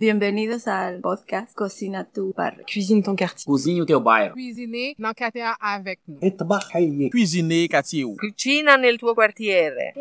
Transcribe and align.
Bienvenidos 0.00 0.66
ao 0.66 0.98
podcast 1.02 1.54
Cocina 1.54 2.04
tu 2.04 2.32
bar. 2.34 2.56
Cuisine 2.64 3.02
ton 3.02 3.14
quartier. 3.14 3.44
Cozinha 3.44 3.82
o 3.82 3.84
teu 3.84 4.00
bairro. 4.00 4.32
Cuisiner 4.32 4.94
na 4.98 5.12
quartier 5.12 5.44
avec 5.60 6.00
nous. 6.08 6.18
Trabalhar. 6.38 7.10
Cuisiner 7.10 7.68
quartier. 7.68 8.06
Cucina 8.16 8.78
nel 8.78 8.96
tuo 8.96 9.14
quartiere. 9.14 9.92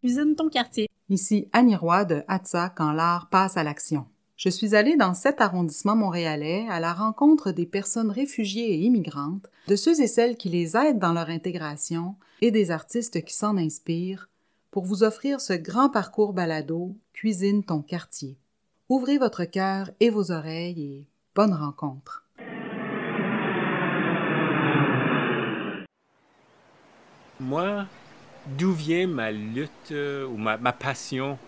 Cuisine 0.00 0.34
ton 0.34 0.48
quartier. 0.48 0.88
Ici 1.08 1.48
Annie 1.52 1.76
Roy 1.76 2.04
de 2.04 2.24
Atza 2.26 2.70
quand 2.70 2.90
l'art 2.90 3.28
passe 3.30 3.56
à 3.56 3.62
l'action. 3.62 4.06
Je 4.36 4.48
suis 4.48 4.74
allée 4.74 4.96
dans 4.96 5.14
cet 5.14 5.40
arrondissement 5.40 5.94
montréalais 5.94 6.66
à 6.68 6.80
la 6.80 6.92
rencontre 6.92 7.52
des 7.52 7.66
personnes 7.66 8.10
réfugiées 8.10 8.74
et 8.74 8.78
immigrantes, 8.78 9.46
de 9.68 9.76
ceux 9.76 10.00
et 10.00 10.08
celles 10.08 10.36
qui 10.36 10.48
les 10.48 10.76
aident 10.76 10.98
dans 10.98 11.12
leur 11.12 11.28
intégration 11.28 12.16
et 12.40 12.50
des 12.50 12.72
artistes 12.72 13.24
qui 13.24 13.34
s'en 13.34 13.56
inspirent 13.56 14.28
pour 14.72 14.84
vous 14.84 15.04
offrir 15.04 15.40
ce 15.40 15.52
grand 15.52 15.90
parcours 15.90 16.32
balado 16.32 16.96
Cuisine 17.12 17.62
ton 17.62 17.82
quartier. 17.82 18.36
Ouvrez 18.94 19.16
votre 19.16 19.46
cœur 19.46 19.88
et 20.00 20.10
vos 20.10 20.32
oreilles 20.32 20.82
et 20.82 21.06
bonne 21.34 21.54
rencontre. 21.54 22.26
Moi, 27.40 27.86
d'où 28.46 28.72
vient 28.72 29.06
ma 29.06 29.30
lutte 29.32 29.92
euh, 29.92 30.26
ou 30.26 30.36
ma, 30.36 30.58
passion 30.74 31.38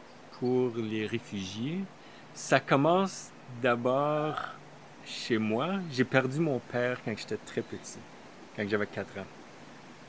pour 0.40 0.74
les 0.78 1.06
réfugiés? 1.06 1.80
Ça 2.32 2.60
commence 2.60 3.30
d'abord 3.60 4.36
chez 5.04 5.36
moi. 5.36 5.74
J'ai 5.92 6.04
perdu 6.04 6.40
mon 6.40 6.60
père 6.60 6.96
quand 7.04 7.12
j'étais 7.14 7.36
très 7.36 7.60
petit, 7.60 7.98
quand 8.56 8.66
j'avais 8.66 8.86
4 8.86 9.18
ans. 9.18 9.26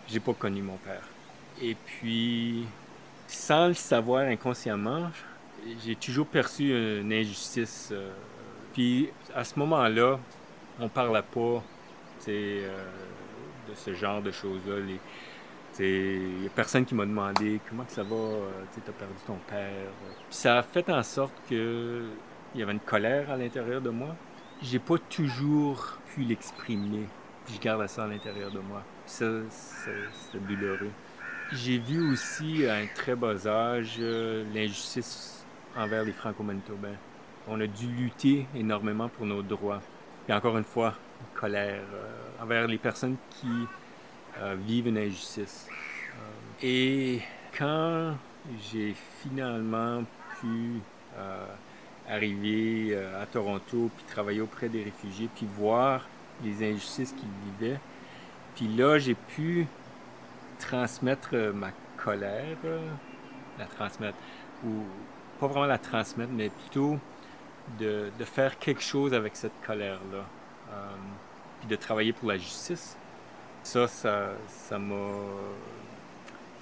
J'ai 0.08 0.22
pas 0.22 0.34
connu 0.34 0.62
mon 0.62 0.78
père. 0.78 1.04
Et 1.62 1.76
puis, 1.76 2.66
sans 3.28 3.68
le 3.68 3.74
savoir 3.74 4.22
inconsciemment, 4.22 5.10
j'ai 5.84 5.96
toujours 5.96 6.28
perçu 6.28 6.72
une 7.02 7.12
injustice. 7.14 7.90
euh, 7.92 8.12
puis 8.74 9.10
à 9.34 9.44
ce 9.44 9.58
moment-là, 9.60 10.20
on 10.80 10.90
parlait 10.90 11.22
pas 11.24 11.64
euh, 12.28 12.92
de 13.68 13.74
ce 13.76 13.94
genre 13.94 14.22
de 14.22 14.32
choses-là. 14.32 14.78
Il 15.80 16.40
n'y 16.42 16.48
a 16.48 16.50
personne 16.50 16.86
qui 16.86 16.96
m'a 16.96 17.06
demandé 17.06 17.62
comment 17.68 17.86
que 17.86 17.92
ça 17.92 18.04
va, 18.04 18.52
tu 18.74 18.80
as 18.90 18.94
perdu 18.94 19.22
ton 19.26 19.40
père. 19.40 19.94
Puis 20.30 20.38
ça 20.38 20.60
a 20.60 20.64
fait 20.64 20.90
en 20.90 21.04
sorte 21.04 21.42
que 21.50 22.18
il 22.54 22.60
y 22.60 22.64
avait 22.64 22.72
une 22.74 22.80
colère 22.82 23.30
à 23.32 23.38
l'intérieur 23.38 23.82
de 23.82 23.90
moi. 23.90 24.18
J'ai 24.62 24.80
pas 24.80 24.98
toujours 25.00 26.00
pu 26.06 26.22
l'exprimer. 26.24 27.12
Puis 27.44 27.56
je 27.56 27.60
garde 27.60 27.86
ça 27.88 28.06
à 28.06 28.08
l'intérieur 28.08 28.52
de 28.52 28.60
moi. 28.60 28.88
Ça, 29.06 29.26
c'est 29.50 30.40
douloureux. 30.46 30.96
J'ai 31.52 31.78
vu 31.80 32.02
aussi 32.02 32.66
à 32.66 32.76
un 32.78 32.88
très 32.88 33.16
bas 33.16 33.46
âge 33.48 33.98
euh, 34.00 34.44
l'injustice 34.54 35.45
envers 35.76 36.04
les 36.04 36.14
Franco-Manitobains. 36.14 36.98
On 37.48 37.60
a 37.62 37.68
dû 37.68 37.88
lutter 37.88 38.48
énormément 38.56 39.10
pour 39.10 39.26
nos 39.26 39.42
droits. 39.42 39.82
Et 40.28 40.34
encore 40.34 40.58
une 40.58 40.64
fois, 40.64 40.96
colère 41.34 41.82
euh, 41.94 42.44
envers 42.44 42.68
les 42.68 42.78
personnes 42.78 43.18
qui 43.30 43.68
euh, 44.40 44.56
vivent 44.60 44.88
une 44.88 44.98
injustice. 44.98 45.68
Euh, 45.70 46.66
et 46.66 47.22
quand 47.58 48.16
j'ai 48.72 48.96
finalement 49.22 50.04
pu 50.40 50.82
arriver 52.10 52.96
à 53.20 53.26
Toronto, 53.26 53.90
puis 53.96 54.06
travailler 54.06 54.42
auprès 54.42 54.68
des 54.68 54.84
réfugiés, 54.84 55.30
puis 55.34 55.48
voir 55.58 56.06
les 56.44 56.70
injustices 56.70 57.14
qu'ils 57.14 57.68
vivaient, 57.68 57.80
puis 58.54 58.68
là, 58.68 59.00
j'ai 59.00 59.16
pu 59.16 59.66
transmettre 60.60 61.36
ma 61.54 61.72
colère, 61.98 62.58
la 63.58 63.66
transmettre, 63.66 64.18
ou 64.66 64.84
pas 65.40 65.48
vraiment 65.48 65.66
la 65.66 65.78
transmettre, 65.78 66.32
mais 66.32 66.50
plutôt 66.50 67.00
de, 67.80 68.10
faire 68.24 68.58
quelque 68.60 68.82
chose 68.82 69.14
avec 69.14 69.36
cette 69.36 69.60
colère-là, 69.66 70.24
euh, 70.72 70.88
puis 71.60 71.68
de 71.68 71.76
travailler 71.76 72.14
pour 72.14 72.30
la 72.30 72.38
justice. 72.38 72.98
Ça, 73.64 73.88
ça 73.88 74.78
m'a 74.78 74.96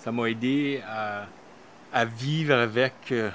ça 0.03 0.12
m'a 0.12 0.30
aidé 0.30 0.81
à, 0.86 1.28
à 1.94 2.03
vivre 2.03 2.56
avec 2.56 2.94
euh, 3.12 3.30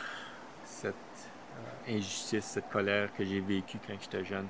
cette 0.65 0.95
euh, 0.95 1.97
injustice, 1.97 2.45
cette 2.45 2.69
colère 2.69 3.09
que 3.17 3.25
j'ai 3.25 3.41
vécue 3.41 3.79
quand 3.87 3.95
j'étais 3.99 4.23
jeune. 4.23 4.47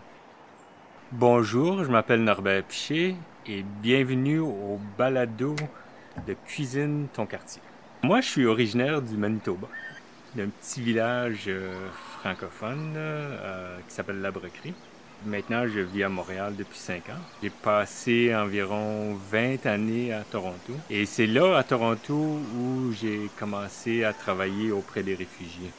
Bonjour, 1.13 1.85
je 1.85 1.91
m'appelle 1.91 2.25
Norbert 2.25 2.65
Piché 2.65 3.15
et 3.47 3.63
bienvenue 3.63 4.41
au 4.41 4.81
balado 4.99 5.55
de 6.27 6.35
Cuisine 6.45 7.07
ton 7.13 7.25
quartier. 7.25 7.63
Moi, 8.03 8.21
je 8.21 8.29
suis 8.29 8.47
originaire 8.47 9.01
du 9.01 9.17
Manitoba, 9.17 9.69
d'un 10.35 10.49
petit 10.49 10.81
village 10.81 11.45
euh, 11.49 11.89
francophone 12.19 12.95
euh, 12.97 13.79
qui 13.89 13.95
s'appelle 13.95 14.21
La 14.21 14.31
Broquerie. 14.31 14.75
Maintenant, 15.27 15.67
je 15.67 15.81
vis 15.81 16.05
à 16.05 16.09
Montréal 16.09 16.55
depuis 16.57 16.79
5 16.79 17.09
ans. 17.09 17.21
J'ai 17.43 17.51
passé 17.51 18.35
environ 18.35 19.17
20 19.31 19.67
années 19.67 20.13
à 20.13 20.23
Toronto. 20.23 20.73
Et 20.91 21.07
c'est 21.07 21.27
là, 21.27 21.57
à 21.59 21.65
Toronto, 21.65 22.15
où 22.15 22.93
j'ai 22.93 23.29
commencé 23.37 24.05
à 24.05 24.13
travailler 24.13 24.71
auprès 24.71 25.03
des 25.03 25.17
réfugiés. 25.17 25.73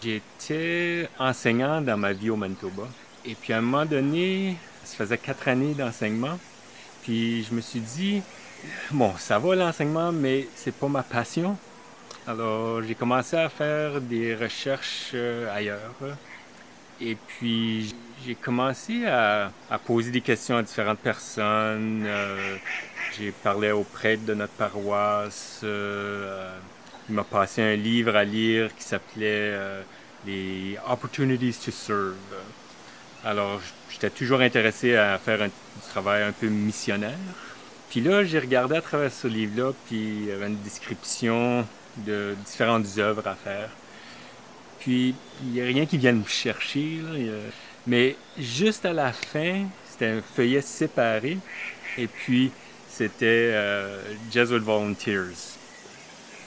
J'étais 0.00 1.08
enseignant 1.18 1.80
dans 1.80 1.96
ma 1.96 2.12
vie 2.12 2.30
au 2.30 2.36
Manitoba. 2.36 2.84
Et 3.24 3.34
puis 3.34 3.52
à 3.52 3.58
un 3.58 3.62
moment 3.62 3.84
donné, 3.84 4.56
ça 4.84 4.96
faisait 4.96 5.18
quatre 5.18 5.48
années 5.48 5.74
d'enseignement. 5.74 6.38
Puis 7.02 7.42
je 7.42 7.54
me 7.54 7.60
suis 7.60 7.80
dit, 7.80 8.22
bon, 8.92 9.12
ça 9.18 9.40
va 9.40 9.56
l'enseignement, 9.56 10.12
mais 10.12 10.46
c'est 10.54 10.74
pas 10.74 10.88
ma 10.88 11.02
passion. 11.02 11.56
Alors 12.28 12.82
j'ai 12.82 12.96
commencé 12.96 13.36
à 13.36 13.48
faire 13.48 14.00
des 14.00 14.34
recherches 14.34 15.12
euh, 15.14 15.54
ailleurs. 15.54 15.94
Et 17.00 17.14
puis 17.14 17.94
j'ai 18.26 18.34
commencé 18.34 19.06
à, 19.06 19.52
poser 19.84 20.10
des 20.10 20.20
questions 20.20 20.56
à 20.56 20.62
différentes 20.62 20.98
personnes. 20.98 22.02
Euh, 22.04 22.56
j'ai 23.16 23.30
parlé 23.30 23.70
aux 23.70 23.84
prêtres 23.84 24.24
de 24.24 24.34
notre 24.34 24.54
paroisse. 24.54 25.60
Euh, 25.62 26.50
il 27.08 27.14
m'a 27.14 27.22
passé 27.22 27.62
un 27.62 27.76
livre 27.76 28.16
à 28.16 28.24
lire 28.24 28.74
qui 28.74 28.82
s'appelait 28.82 29.56
Les 30.26 30.76
Opportunities 30.88 31.56
to 31.64 31.70
Serve. 31.70 32.16
Alors 33.24 33.60
j'étais 33.88 34.10
toujours 34.10 34.40
intéressé 34.40 34.96
à 34.96 35.16
faire 35.18 35.42
un, 35.42 35.50
travail 35.90 36.24
un 36.24 36.32
peu 36.32 36.48
missionnaire. 36.48 37.14
Puis 37.88 38.00
là, 38.00 38.24
j'ai 38.24 38.40
regardé 38.40 38.74
à 38.74 38.80
travers 38.80 39.12
ce 39.12 39.28
livre-là, 39.28 39.72
puis 39.86 39.96
il 39.96 40.24
y 40.24 40.32
avait 40.32 40.48
une 40.48 40.60
description 40.62 41.64
de 41.98 42.36
différentes 42.44 42.86
œuvres 42.98 43.26
à 43.26 43.34
faire. 43.34 43.68
Puis, 44.80 45.14
il 45.42 45.50
n'y 45.50 45.60
a 45.60 45.64
rien 45.64 45.86
qui 45.86 45.98
vienne 45.98 46.18
me 46.20 46.28
chercher. 46.28 47.00
Mais 47.86 48.16
juste 48.38 48.84
à 48.84 48.92
la 48.92 49.12
fin, 49.12 49.64
c'était 49.90 50.06
un 50.06 50.22
feuillet 50.22 50.60
séparé. 50.60 51.38
Et 51.98 52.06
puis, 52.06 52.50
c'était 52.88 53.50
euh, 53.52 54.00
Jesuit 54.32 54.58
Volunteers. 54.58 55.34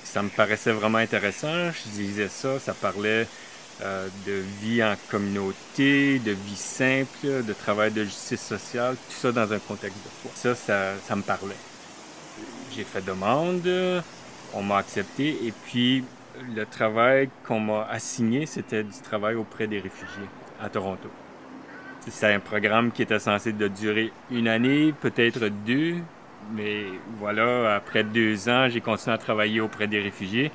Ça 0.04 0.22
me 0.22 0.30
paraissait 0.30 0.72
vraiment 0.72 0.98
intéressant. 0.98 1.72
Je 1.72 1.90
disais 1.92 2.28
ça, 2.28 2.60
ça 2.60 2.74
parlait 2.74 3.28
euh, 3.82 4.08
de 4.26 4.44
vie 4.62 4.84
en 4.84 4.96
communauté, 5.10 6.20
de 6.20 6.32
vie 6.32 6.56
simple, 6.56 7.44
de 7.46 7.54
travail 7.54 7.92
de 7.92 8.04
justice 8.04 8.42
sociale, 8.42 8.96
tout 8.96 9.16
ça 9.16 9.32
dans 9.32 9.54
un 9.54 9.60
contexte 9.60 9.98
de 9.98 10.10
foi. 10.22 10.32
Ça, 10.36 10.56
ça, 10.56 10.94
ça 11.08 11.16
me 11.16 11.22
parlait. 11.22 11.56
J'ai 12.76 12.84
fait 12.84 13.06
demande, 13.06 13.68
on 14.54 14.64
m'a 14.64 14.78
accepté, 14.78 15.38
et 15.46 15.54
puis 15.66 16.04
le 16.56 16.66
travail 16.66 17.30
qu'on 17.46 17.60
m'a 17.60 17.88
assigné, 17.90 18.46
c'était 18.46 18.84
du 18.84 19.02
travail 19.02 19.36
auprès 19.36 19.68
des 19.68 19.80
réfugiés 19.80 20.30
à 20.62 20.70
Toronto. 20.70 21.10
C'était 22.08 22.34
un 22.34 22.40
programme 22.40 22.92
qui 22.92 23.02
était 23.02 23.20
censé 23.20 23.52
de 23.52 23.68
durer 23.68 24.12
une 24.32 24.48
année, 24.48 24.94
peut-être 25.00 25.48
deux, 25.66 25.96
mais 26.54 26.86
voilà, 27.20 27.76
après 27.76 28.04
deux 28.04 28.50
ans, 28.50 28.68
j'ai 28.70 28.82
continué 28.82 29.14
à 29.14 29.18
travailler 29.18 29.62
auprès 29.62 29.88
des 29.88 30.00
réfugiés 30.00 30.52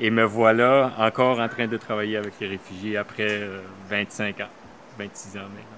et 0.00 0.10
me 0.10 0.24
voilà 0.24 0.92
encore 0.98 1.40
en 1.40 1.48
train 1.48 1.66
de 1.66 1.76
travailler 1.76 2.16
avec 2.16 2.34
les 2.40 2.48
réfugiés 2.48 2.96
après 2.96 3.28
euh, 3.30 3.60
25 3.88 4.40
ans, 4.40 4.48
26 4.98 5.38
ans 5.38 5.40
maintenant. 5.40 5.76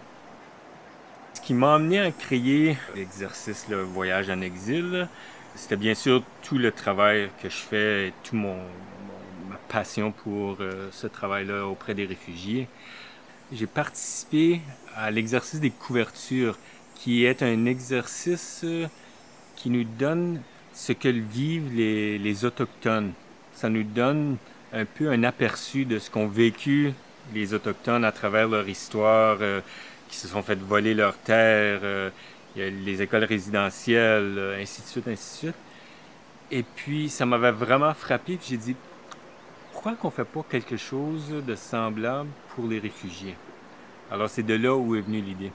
Ce 1.35 1.41
qui 1.41 1.55
m'a 1.55 1.75
amené 1.75 2.01
à 2.01 2.11
créer 2.11 2.77
l'exercice 2.95 3.67
le 3.69 3.83
voyage 3.83 4.29
en 4.31 4.41
exil, 4.41 5.09
c'était 5.59 5.77
bien 5.77 5.95
sûr 5.95 6.23
tout 6.43 6.57
le 6.59 6.73
travail 6.73 7.31
que 7.43 7.49
je 7.51 7.57
fais, 7.57 8.09
et 8.09 8.13
tout 8.25 8.37
mon, 8.37 8.55
mon- 8.55 9.51
ma 9.51 9.57
passion 9.69 10.13
pour 10.13 10.57
euh, 10.61 10.89
ce 10.93 11.07
travail-là 11.07 11.67
auprès 11.67 11.95
des 11.95 12.07
réfugiés. 12.07 12.69
J'ai 13.53 13.67
participé 13.67 14.61
à 14.97 15.11
l'exercice 15.11 15.61
des 15.61 15.71
couvertures, 15.71 16.59
qui 16.95 17.25
est 17.25 17.43
un 17.43 17.67
exercice 17.67 18.63
euh, 18.65 18.87
qui 19.57 19.71
nous 19.71 19.85
donne 19.85 20.41
ce 20.75 20.93
que 20.93 21.09
vivent 21.09 21.73
les, 21.75 22.45
Autochtones. 22.45 23.13
Ça 23.55 23.69
nous 23.69 23.83
donne 23.85 24.37
un 24.73 24.85
peu 24.85 25.11
un 25.11 25.25
aperçu 25.25 25.85
de 25.85 25.99
ce 25.99 26.11
qu'ont 26.11 26.29
vécu 26.29 26.93
les 27.35 27.55
Autochtones 27.55 28.05
à 28.05 28.13
travers 28.13 28.49
leur 28.49 28.69
histoire, 28.69 29.39
euh, 29.41 29.61
qui 30.09 30.17
se 30.17 30.29
sont 30.29 30.43
fait 30.43 30.59
voler 30.59 30.95
leurs 30.95 31.19
terres, 31.19 31.81
il 32.55 32.63
y 32.63 32.65
a 32.67 32.71
les 32.71 33.03
écoles 33.03 33.25
résidentielles, 33.25 34.35
euh, 34.39 34.61
ainsi 34.61 34.83
de 34.83 34.87
suite, 34.87 35.09
ainsi 35.09 35.47
de 35.47 35.53
suite. 35.53 35.63
Et 36.51 36.63
puis, 36.63 37.09
ça 37.09 37.27
m'avait 37.27 37.53
vraiment 37.53 37.93
frappé, 37.95 38.37
puis 38.37 38.49
j'ai 38.51 38.57
dit, 38.57 38.77
pourquoi 39.73 39.95
qu'on 39.95 40.09
ne 40.09 40.13
fait 40.13 40.25
pas 40.25 40.45
quelque 40.49 40.77
chose 40.77 41.29
de 41.47 41.55
semblable 41.55 42.29
pour 42.55 42.67
les 42.67 42.79
réfugiés? 42.79 43.37
Alors 44.11 44.29
c'est 44.29 44.43
de 44.43 44.55
là 44.55 44.75
où 44.75 44.97
est 44.97 45.03
venue 45.03 45.21
l'idée. 45.21 45.53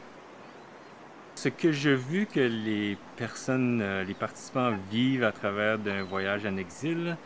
Ce 1.35 1.49
que 1.49 1.71
j'ai 1.71 1.95
vu 1.95 2.27
que 2.27 2.39
les 2.39 2.97
personnes, 3.17 3.81
euh, 3.81 4.03
les 4.03 4.13
participants 4.13 4.71
vivent 4.91 5.23
à 5.23 5.31
travers 5.31 5.79
d'un 5.79 6.03
voyage 6.03 6.45
en 6.45 6.55
exil, 6.55 7.17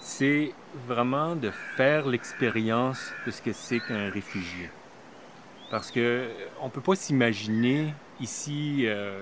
c'est 0.00 0.52
vraiment 0.86 1.34
de 1.34 1.50
faire 1.76 2.06
l'expérience 2.06 3.12
de 3.26 3.30
ce 3.30 3.40
que 3.40 3.52
c'est 3.52 3.80
qu'un 3.80 4.10
réfugié. 4.10 4.70
Parce 5.70 5.90
que 5.90 6.28
on 6.60 6.68
peut 6.68 6.82
pas 6.82 6.94
s'imaginer 6.94 7.94
ici, 8.20 8.84
euh, 8.86 9.20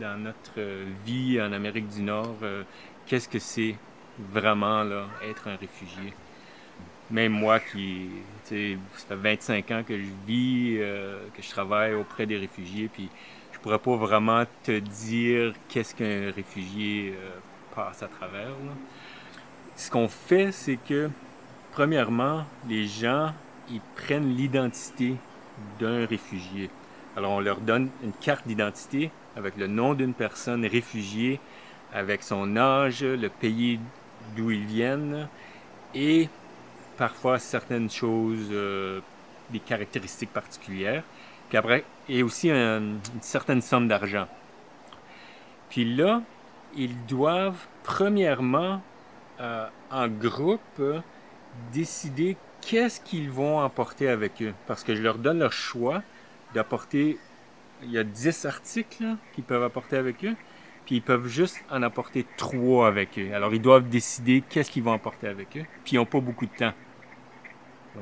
dans 0.00 0.18
notre 0.18 0.60
vie 1.04 1.40
en 1.40 1.52
Amérique 1.52 1.88
du 1.88 2.02
Nord, 2.02 2.36
euh, 2.42 2.62
qu'est-ce 3.06 3.28
que 3.28 3.38
c'est 3.38 3.76
vraiment 4.18 4.82
là, 4.82 5.06
être 5.22 5.48
un 5.48 5.56
réfugié? 5.56 6.12
Même 7.10 7.32
moi 7.32 7.60
qui, 7.60 8.08
ça 8.44 8.54
fait 8.54 9.14
25 9.14 9.70
ans 9.70 9.82
que 9.86 9.96
je 9.98 10.08
vis, 10.26 10.78
que 11.34 11.42
je 11.42 11.50
travaille 11.50 11.94
auprès 11.94 12.24
des 12.24 12.38
réfugiés, 12.38 12.88
puis 12.90 13.10
pourrais 13.64 13.78
pas 13.78 13.96
vraiment 13.96 14.44
te 14.62 14.78
dire 14.78 15.54
qu'est-ce 15.70 15.94
qu'un 15.94 16.30
réfugié 16.30 17.14
euh, 17.16 17.30
passe 17.74 18.02
à 18.02 18.08
travers. 18.08 18.50
Ce 19.74 19.90
qu'on 19.90 20.06
fait, 20.06 20.52
c'est 20.52 20.76
que, 20.76 21.08
premièrement, 21.72 22.44
les 22.68 22.86
gens, 22.86 23.32
ils 23.70 23.80
prennent 23.96 24.36
l'identité 24.36 25.16
d'un 25.80 26.04
réfugié. 26.04 26.68
Alors, 27.16 27.32
on 27.32 27.40
leur 27.40 27.60
donne 27.60 27.90
une 28.02 28.12
carte 28.12 28.46
d'identité 28.46 29.10
avec 29.36 29.56
le 29.56 29.66
nom 29.66 29.94
d'une 29.94 30.14
personne 30.14 30.66
réfugiée, 30.66 31.40
avec 31.92 32.22
son 32.22 32.56
âge, 32.56 33.04
le 33.04 33.28
pays 33.28 33.78
d'où 34.36 34.50
ils 34.50 34.64
viennent 34.64 35.28
et 35.94 36.28
parfois 36.96 37.38
certaines 37.38 37.90
choses, 37.90 38.48
euh, 38.50 39.00
des 39.50 39.60
caractéristiques 39.60 40.32
particulières. 40.32 41.04
Puis 41.48 41.58
après, 41.58 41.84
et 42.08 42.22
aussi 42.22 42.50
une 42.50 42.98
certaine 43.20 43.60
somme 43.60 43.86
d'argent. 43.88 44.26
Puis 45.70 45.84
là, 45.84 46.22
ils 46.76 46.96
doivent 47.06 47.66
premièrement, 47.82 48.82
euh, 49.40 49.66
en 49.90 50.08
groupe, 50.08 50.82
décider 51.72 52.36
qu'est-ce 52.60 53.00
qu'ils 53.00 53.30
vont 53.30 53.58
emporter 53.58 54.08
avec 54.08 54.42
eux. 54.42 54.54
Parce 54.66 54.82
que 54.82 54.94
je 54.94 55.02
leur 55.02 55.18
donne 55.18 55.38
leur 55.38 55.52
choix 55.52 56.02
d'apporter, 56.54 57.18
il 57.82 57.90
y 57.90 57.98
a 57.98 58.04
10 58.04 58.46
articles 58.46 59.04
qu'ils 59.34 59.44
peuvent 59.44 59.62
apporter 59.62 59.96
avec 59.96 60.24
eux, 60.24 60.34
puis 60.86 60.96
ils 60.96 61.02
peuvent 61.02 61.26
juste 61.26 61.62
en 61.70 61.82
apporter 61.82 62.26
3 62.36 62.86
avec 62.88 63.18
eux. 63.18 63.34
Alors 63.34 63.52
ils 63.52 63.60
doivent 63.60 63.88
décider 63.88 64.42
qu'est-ce 64.48 64.70
qu'ils 64.70 64.82
vont 64.82 64.92
emporter 64.92 65.28
avec 65.28 65.56
eux, 65.56 65.64
puis 65.84 65.94
ils 65.94 65.96
n'ont 65.96 66.06
pas 66.06 66.20
beaucoup 66.20 66.46
de 66.46 66.56
temps. 66.56 66.72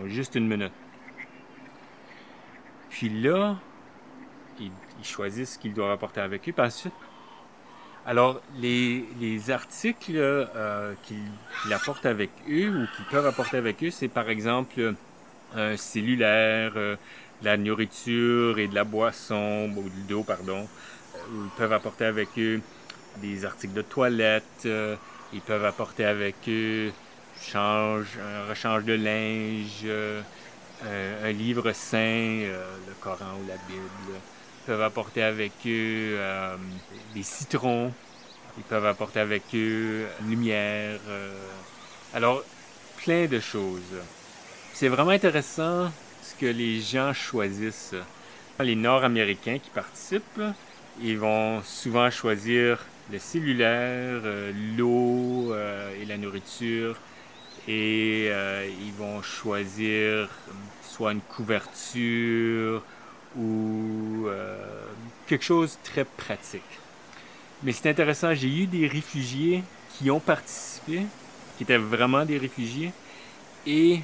Juste 0.07 0.37
une 0.37 0.49
minute. 0.49 0.73
Puis 2.89 3.09
là, 3.09 3.57
ils, 4.59 4.71
choisissent 5.03 5.55
ce 5.55 5.59
qu'ils 5.59 5.75
doivent 5.75 5.91
apporter 5.91 6.21
avec 6.21 6.49
eux. 6.49 6.53
Puis 6.53 6.65
ensuite, 6.65 6.95
alors, 8.07 8.41
les, 8.57 9.51
articles 9.51 10.17
euh, 10.17 10.95
qu'ils 11.03 11.73
apportent 11.73 12.07
avec 12.07 12.31
eux 12.49 12.69
ou 12.69 12.97
qu'ils 12.97 13.05
peuvent 13.11 13.27
apporter 13.27 13.57
avec 13.57 13.83
eux, 13.85 13.91
c'est 13.91 14.09
par 14.09 14.29
exemple 14.29 14.95
un 15.55 15.77
cellulaire, 15.77 16.73
euh, 16.77 16.97
la 17.45 17.57
nourriture 17.57 18.59
et 18.59 18.69
de 18.69 18.75
la 18.75 18.85
boisson, 18.85 19.71
ou 19.77 19.83
de 19.83 20.13
l'eau, 20.13 20.23
pardon. 20.23 20.69
Euh, 21.15 21.19
ils 21.45 21.51
peuvent 21.57 21.73
apporter 21.73 22.05
avec 22.05 22.29
eux 22.39 22.61
des 23.19 23.45
articles 23.45 23.75
de 23.75 23.83
toilette. 23.83 24.67
ils 25.33 25.41
peuvent 25.41 25.65
apporter 25.65 26.05
avec 26.05 26.37
eux 26.49 26.93
un 27.55 28.03
rechange 28.49 28.85
de 28.85 28.95
linge, 28.95 29.87
un, 30.85 31.33
livre 31.33 31.73
saint, 31.73 31.99
euh, 31.99 32.77
le 32.87 32.95
Coran 33.01 33.37
ou 33.43 33.49
la 33.49 33.57
Bible. 33.69 34.19
Ils 34.19 34.67
peuvent 34.67 34.83
apporter 34.83 35.23
avec 35.23 35.53
eux 35.67 36.17
euh, 36.19 36.57
des 37.15 37.23
citrons. 37.23 37.93
Ils 38.59 38.65
peuvent 38.65 38.87
apporter 38.87 39.21
avec 39.21 39.43
eux 39.55 40.07
une 40.21 40.31
lumière. 40.31 40.99
Euh. 41.09 41.35
alors, 42.15 42.43
plein 42.99 43.27
de 43.27 43.41
choses. 43.41 43.81
C'est 44.75 44.89
vraiment 44.89 45.11
intéressant 45.11 45.91
que 46.39 46.47
les 46.47 46.81
gens 46.81 47.13
choisissent. 47.13 47.95
Les 48.61 48.77
Nord-Américains 48.77 49.59
qui 49.59 49.71
participent, 49.71 50.43
ils 51.01 51.19
vont 51.19 51.63
souvent 51.63 52.11
choisir 52.11 52.79
le 53.11 53.19
cellulaire, 53.19 54.23
l'eau 54.77 55.55
et 56.01 56.05
la 56.05 56.17
nourriture 56.17 56.97
et 57.69 58.29
euh, 58.31 58.69
ils 58.81 58.93
vont 58.93 59.23
choisir 59.23 60.29
soit 60.83 61.13
une 61.13 61.21
couverture 61.21 62.83
ou 63.37 64.27
euh, 64.27 64.85
quelque 65.27 65.45
chose 65.45 65.79
de 65.79 65.89
très 65.89 66.05
pratique. 66.05 66.63
Mais 67.63 67.73
c'est 67.73 67.89
intéressant, 67.89 68.35
j'ai 68.35 68.49
eu 68.49 68.67
des 68.67 68.89
réfugiés 68.89 69.63
qui 69.95 70.11
ont 70.11 70.21
participé, 70.21 71.07
qui 71.57 71.63
étaient 71.63 71.77
vraiment 71.77 72.25
des 72.25 72.37
réfugiés, 72.37 72.93
et 73.67 74.01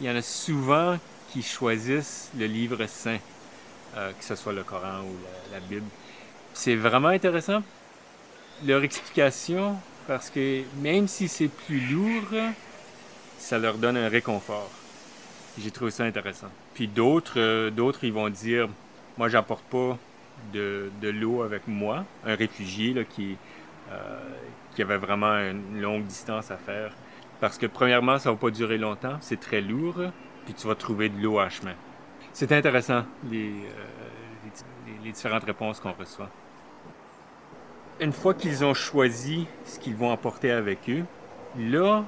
il 0.00 0.06
y 0.06 0.10
en 0.10 0.16
a 0.16 0.22
souvent 0.22 0.98
qui 1.32 1.42
choisissent 1.42 2.30
le 2.38 2.46
livre 2.46 2.86
saint, 2.86 3.18
euh, 3.96 4.12
que 4.12 4.24
ce 4.24 4.34
soit 4.34 4.52
le 4.52 4.62
Coran 4.62 5.00
ou 5.02 5.16
la, 5.52 5.60
Bible. 5.60 5.86
C'est 6.52 6.76
vraiment 6.76 7.08
intéressant 7.08 7.62
leur 8.66 8.84
explication 8.84 9.76
parce 10.06 10.30
que 10.30 10.62
même 10.80 11.08
si 11.08 11.28
c'est 11.28 11.48
plus 11.48 11.80
lourd, 11.80 12.52
ça 13.38 13.58
leur 13.58 13.78
donne 13.78 13.96
un 13.96 14.08
réconfort. 14.08 14.70
J'ai 15.58 15.70
trouvé 15.70 15.90
ça 15.90 16.04
intéressant. 16.04 16.48
Puis 16.74 16.86
d'autres, 16.86 17.40
euh, 17.40 17.70
d'autres, 17.70 18.04
ils 18.04 18.12
vont 18.12 18.28
dire, 18.28 18.68
moi, 19.18 19.28
j'apporte 19.28 19.64
pas 19.64 19.98
de, 20.52 20.90
de 21.00 21.08
l'eau 21.08 21.42
avec 21.42 21.66
moi. 21.66 22.04
Un 22.24 22.34
réfugié 22.34 22.94
là, 22.94 23.04
qui, 23.04 23.36
euh, 23.90 24.18
qui 24.74 24.82
avait 24.82 24.96
vraiment 24.96 25.34
une 25.34 25.80
longue 25.80 26.04
distance 26.04 26.50
à 26.50 26.56
faire. 26.56 26.92
Parce 27.40 27.58
que 27.58 27.66
premièrement, 27.66 28.18
ça 28.18 28.30
va 28.30 28.36
pas 28.36 28.50
durer 28.50 28.78
longtemps, 28.78 29.16
c'est 29.20 29.40
très 29.40 29.60
lourd, 29.60 29.96
puis 30.44 30.54
tu 30.54 30.66
vas 30.66 30.74
trouver 30.74 31.08
de 31.08 31.20
l'eau 31.20 31.38
à 31.38 31.48
chemin. 31.48 31.74
C'est 32.32 32.52
intéressant, 32.52 33.04
les, 33.30 33.50
euh, 33.50 35.00
les, 35.02 35.12
différentes 35.12 35.44
réponses 35.44 35.80
qu'on 35.80 35.92
reçoit. 35.92 36.30
Une 38.00 38.12
fois 38.12 38.34
qu'ils 38.34 38.64
ont 38.64 38.74
choisi 38.74 39.46
ce 39.64 39.78
qu'ils 39.78 39.94
vont 39.94 40.10
apporter 40.10 40.50
avec 40.50 40.88
eux, 40.88 41.04
là, 41.58 42.04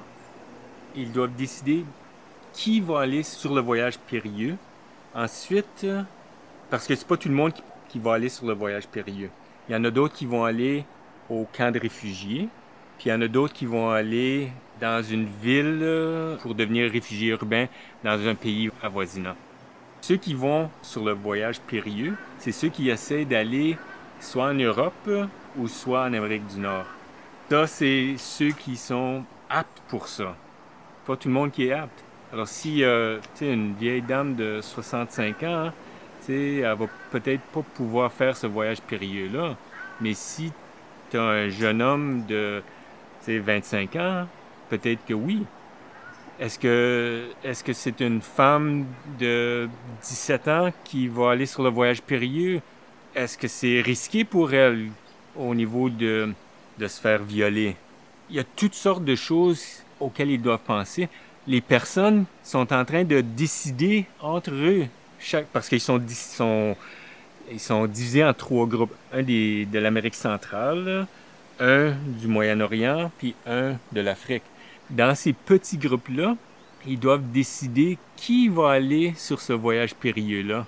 ils 0.95 1.11
doivent 1.11 1.35
décider 1.35 1.85
qui 2.53 2.79
va 2.79 3.01
aller 3.01 3.23
sur 3.23 3.53
le 3.53 3.61
voyage 3.61 3.99
périlleux. 3.99 4.55
Ensuite, 5.13 5.85
parce 6.69 6.87
que 6.87 6.95
c'est 6.95 7.07
pas 7.07 7.17
tout 7.17 7.29
le 7.29 7.35
monde 7.35 7.53
qui, 7.89 7.99
va 7.99 8.15
aller 8.15 8.27
sur 8.27 8.45
le 8.45 8.53
voyage 8.53 8.87
périlleux. 8.87 9.29
Il 9.69 9.73
y 9.73 9.75
en 9.75 9.83
a 9.85 9.91
d'autres 9.91 10.13
qui 10.13 10.25
vont 10.25 10.43
aller 10.43 10.83
au 11.29 11.47
camp 11.55 11.73
de 11.73 11.79
réfugiés, 11.79 12.49
puis 12.97 13.07
il 13.07 13.09
y 13.09 13.13
en 13.13 13.21
a 13.21 13.27
d'autres 13.29 13.53
qui 13.53 13.65
vont 13.65 13.89
aller 13.89 14.51
dans 14.81 15.03
une 15.03 15.27
ville 15.41 16.37
pour 16.41 16.55
devenir 16.55 16.91
réfugiés 16.91 17.29
urbains 17.29 17.67
dans 18.03 18.27
un 18.27 18.35
pays 18.35 18.69
avoisinant. 18.81 19.35
Ceux 20.01 20.17
qui 20.17 20.33
vont 20.33 20.69
sur 20.81 21.03
le 21.03 21.13
voyage 21.13 21.59
périlleux, 21.61 22.15
c'est 22.37 22.51
ceux 22.51 22.69
qui 22.69 22.89
essaient 22.89 23.25
d'aller 23.25 23.77
soit 24.19 24.45
en 24.45 24.53
Europe 24.53 25.09
ou 25.57 25.67
soit 25.67 26.01
en 26.01 26.13
Amérique 26.13 26.45
du 26.47 26.59
Nord. 26.59 26.85
Ça, 27.49 27.67
c'est 27.67 28.15
ceux 28.17 28.51
qui 28.51 28.75
sont 28.75 29.23
aptes 29.49 29.81
pour 29.87 30.07
ça 30.07 30.35
pas 31.05 31.15
tout 31.15 31.27
le 31.27 31.33
monde 31.33 31.51
qui 31.51 31.67
est 31.67 31.73
apte. 31.73 32.03
Alors 32.33 32.47
si 32.47 32.83
euh, 32.83 33.19
une 33.39 33.73
vieille 33.75 34.01
dame 34.01 34.35
de 34.35 34.59
65 34.61 35.43
ans, 35.43 35.71
elle 36.27 36.61
va 36.61 36.87
peut-être 37.11 37.41
pas 37.53 37.61
pouvoir 37.75 38.11
faire 38.11 38.35
ce 38.35 38.47
voyage 38.47 38.81
périlleux-là. 38.81 39.55
Mais 40.01 40.13
si 40.13 40.51
tu 41.11 41.17
un 41.17 41.49
jeune 41.49 41.81
homme 41.81 42.25
de 42.25 42.63
25 43.27 43.95
ans, 43.95 44.27
peut-être 44.69 45.05
que 45.05 45.13
oui. 45.13 45.45
Est-ce 46.39 46.59
que 46.59 47.29
est-ce 47.43 47.63
que 47.63 47.73
c'est 47.73 48.01
une 48.01 48.21
femme 48.21 48.85
de 49.19 49.69
17 50.01 50.47
ans 50.49 50.73
qui 50.83 51.07
va 51.07 51.31
aller 51.31 51.45
sur 51.45 51.63
le 51.63 51.69
voyage 51.69 52.01
périlleux? 52.01 52.61
Est-ce 53.15 53.37
que 53.37 53.47
c'est 53.47 53.81
risqué 53.81 54.25
pour 54.25 54.53
elle 54.53 54.91
au 55.35 55.55
niveau 55.55 55.89
de, 55.89 56.33
de 56.77 56.87
se 56.87 56.99
faire 56.99 57.23
violer? 57.23 57.77
Il 58.29 58.35
y 58.35 58.39
a 58.39 58.43
toutes 58.43 58.73
sortes 58.73 59.05
de 59.05 59.15
choses 59.15 59.83
auxquels 59.99 60.31
ils 60.31 60.41
doivent 60.41 60.59
penser. 60.65 61.09
Les 61.47 61.61
personnes 61.61 62.25
sont 62.43 62.73
en 62.73 62.83
train 62.85 63.03
de 63.05 63.21
décider 63.21 64.07
entre 64.19 64.51
eux, 64.51 64.87
parce 65.53 65.69
qu'ils 65.69 65.79
sont, 65.81 66.01
sont, 66.09 66.75
ils 67.51 67.59
sont 67.59 67.87
divisés 67.87 68.23
en 68.23 68.33
trois 68.33 68.67
groupes. 68.67 68.95
Un 69.13 69.23
des, 69.23 69.65
de 69.65 69.79
l'Amérique 69.79 70.15
centrale, 70.15 71.07
un 71.59 71.91
du 72.05 72.27
Moyen-Orient, 72.27 73.11
puis 73.17 73.35
un 73.45 73.77
de 73.91 74.01
l'Afrique. 74.01 74.43
Dans 74.89 75.15
ces 75.15 75.33
petits 75.33 75.77
groupes-là, 75.77 76.35
ils 76.87 76.99
doivent 76.99 77.31
décider 77.31 77.97
qui 78.15 78.47
va 78.47 78.71
aller 78.71 79.13
sur 79.15 79.41
ce 79.41 79.53
voyage 79.53 79.95
périlleux-là. 79.95 80.65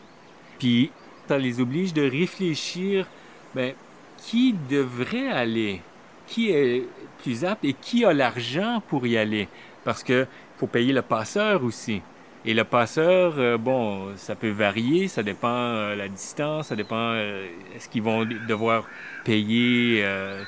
Puis, 0.59 0.91
ça 1.27 1.37
les 1.37 1.59
oblige 1.59 1.93
de 1.93 2.09
réfléchir, 2.09 3.05
ben, 3.53 3.73
qui 4.17 4.55
devrait 4.69 5.29
aller? 5.29 5.81
Qui 6.25 6.49
est 6.49 6.83
plus 7.21 7.45
apte 7.45 7.63
et 7.63 7.73
qui 7.73 8.05
a 8.05 8.13
l'argent 8.13 8.81
pour 8.87 9.05
y 9.05 9.17
aller. 9.17 9.47
Parce 9.83 10.03
que 10.03 10.25
faut 10.57 10.67
payer 10.67 10.93
le 10.93 11.03
passeur 11.03 11.63
aussi. 11.63 12.01
Et 12.45 12.53
le 12.53 12.63
passeur, 12.63 13.33
euh, 13.37 13.57
bon, 13.57 14.15
ça 14.15 14.35
peut 14.35 14.49
varier, 14.49 15.07
ça 15.07 15.21
dépend 15.21 15.49
euh, 15.49 15.95
la 15.95 16.07
distance, 16.07 16.67
ça 16.67 16.75
dépend 16.75 16.95
euh, 16.95 17.45
est-ce 17.75 17.89
qu'ils 17.89 18.03
vont 18.03 18.25
devoir 18.25 18.85
payer 19.25 20.01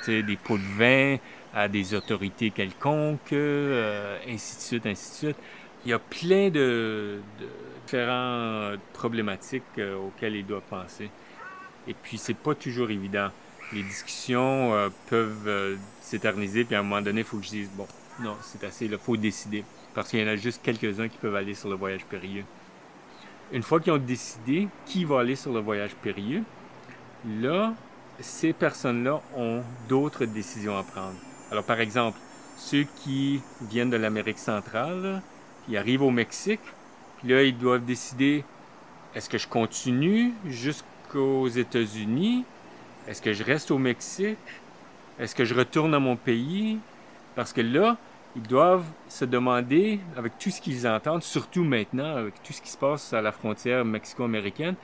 des 0.07 0.37
pots 0.41 0.57
de 0.57 0.77
vin 0.77 1.17
à 1.53 1.67
des 1.67 1.93
autorités 1.93 2.51
quelconques, 2.51 3.33
ainsi 3.33 4.55
de 4.57 4.61
suite, 4.61 4.85
ainsi 4.85 5.11
de 5.11 5.15
suite. 5.15 5.37
Il 5.85 5.91
y 5.91 5.93
a 5.93 5.99
plein 5.99 6.49
de, 6.49 7.19
de 7.39 7.47
différentes 7.85 8.79
problématiques 8.93 9.79
auxquelles 10.05 10.35
ils 10.35 10.45
doivent 10.45 10.61
penser. 10.69 11.09
Et 11.87 11.93
puis 11.93 12.17
c'est 12.17 12.35
pas 12.37 12.55
toujours 12.55 12.91
évident. 12.91 13.29
Les 13.73 13.83
discussions 13.83 14.91
peuvent 15.09 15.77
s'éterniser, 16.01 16.65
puis 16.65 16.75
à 16.75 16.79
un 16.79 16.83
moment 16.83 17.01
donné, 17.01 17.21
il 17.21 17.25
faut 17.25 17.37
que 17.37 17.45
je 17.45 17.49
dise 17.49 17.69
bon, 17.75 17.87
non, 18.19 18.35
c'est 18.41 18.63
assez, 18.63 18.85
il 18.85 18.97
faut 18.97 19.17
décider 19.17 19.63
parce 19.93 20.09
qu'il 20.09 20.19
y 20.19 20.23
en 20.23 20.27
a 20.27 20.35
juste 20.35 20.61
quelques-uns 20.61 21.07
qui 21.07 21.17
peuvent 21.17 21.35
aller 21.35 21.53
sur 21.53 21.69
le 21.69 21.75
voyage 21.75 22.05
périlleux. 22.05 22.45
Une 23.51 23.63
fois 23.63 23.79
qu'ils 23.79 23.93
ont 23.93 23.97
décidé 23.97 24.67
qui 24.85 25.05
va 25.05 25.21
aller 25.21 25.35
sur 25.35 25.51
le 25.51 25.59
voyage 25.59 25.95
périlleux, 25.95 26.43
là, 27.25 27.73
ces 28.19 28.53
personnes-là 28.53 29.21
ont 29.35 29.63
d'autres 29.87 30.25
décisions 30.25 30.77
à 30.77 30.83
prendre. 30.83 31.15
Alors, 31.51 31.63
par 31.63 31.79
exemple, 31.79 32.17
ceux 32.57 32.85
qui 33.03 33.41
viennent 33.61 33.89
de 33.89 33.97
l'Amérique 33.97 34.39
centrale, 34.39 35.21
qui 35.65 35.77
arrivent 35.77 36.03
au 36.03 36.11
Mexique, 36.11 36.61
puis 37.17 37.29
là, 37.29 37.43
ils 37.43 37.57
doivent 37.57 37.85
décider 37.85 38.43
est-ce 39.15 39.29
que 39.29 39.39
je 39.39 39.47
continue 39.47 40.33
jusqu'aux 40.45 41.47
États-Unis? 41.47 42.45
Est-ce 43.07 43.21
que 43.21 43.33
je 43.33 43.43
reste 43.43 43.71
au 43.71 43.79
Mexique? 43.79 44.37
Est-ce 45.19 45.33
que 45.33 45.43
je 45.43 45.55
retourne 45.55 45.93
à 45.95 45.99
mon 45.99 46.15
pays? 46.15 46.77
Parce 47.35 47.51
que 47.51 47.61
là, 47.61 47.97
ils 48.35 48.43
doivent 48.43 48.85
se 49.07 49.25
demander, 49.25 49.99
avec 50.15 50.37
tout 50.37 50.51
ce 50.51 50.61
qu'ils 50.61 50.87
entendent, 50.87 51.23
surtout 51.23 51.63
maintenant, 51.63 52.15
avec 52.15 52.41
tout 52.43 52.53
ce 52.53 52.61
qui 52.61 52.69
se 52.69 52.77
passe 52.77 53.11
à 53.13 53.21
la 53.21 53.31
frontière 53.31 53.83
mexico-américaine, 53.83 54.75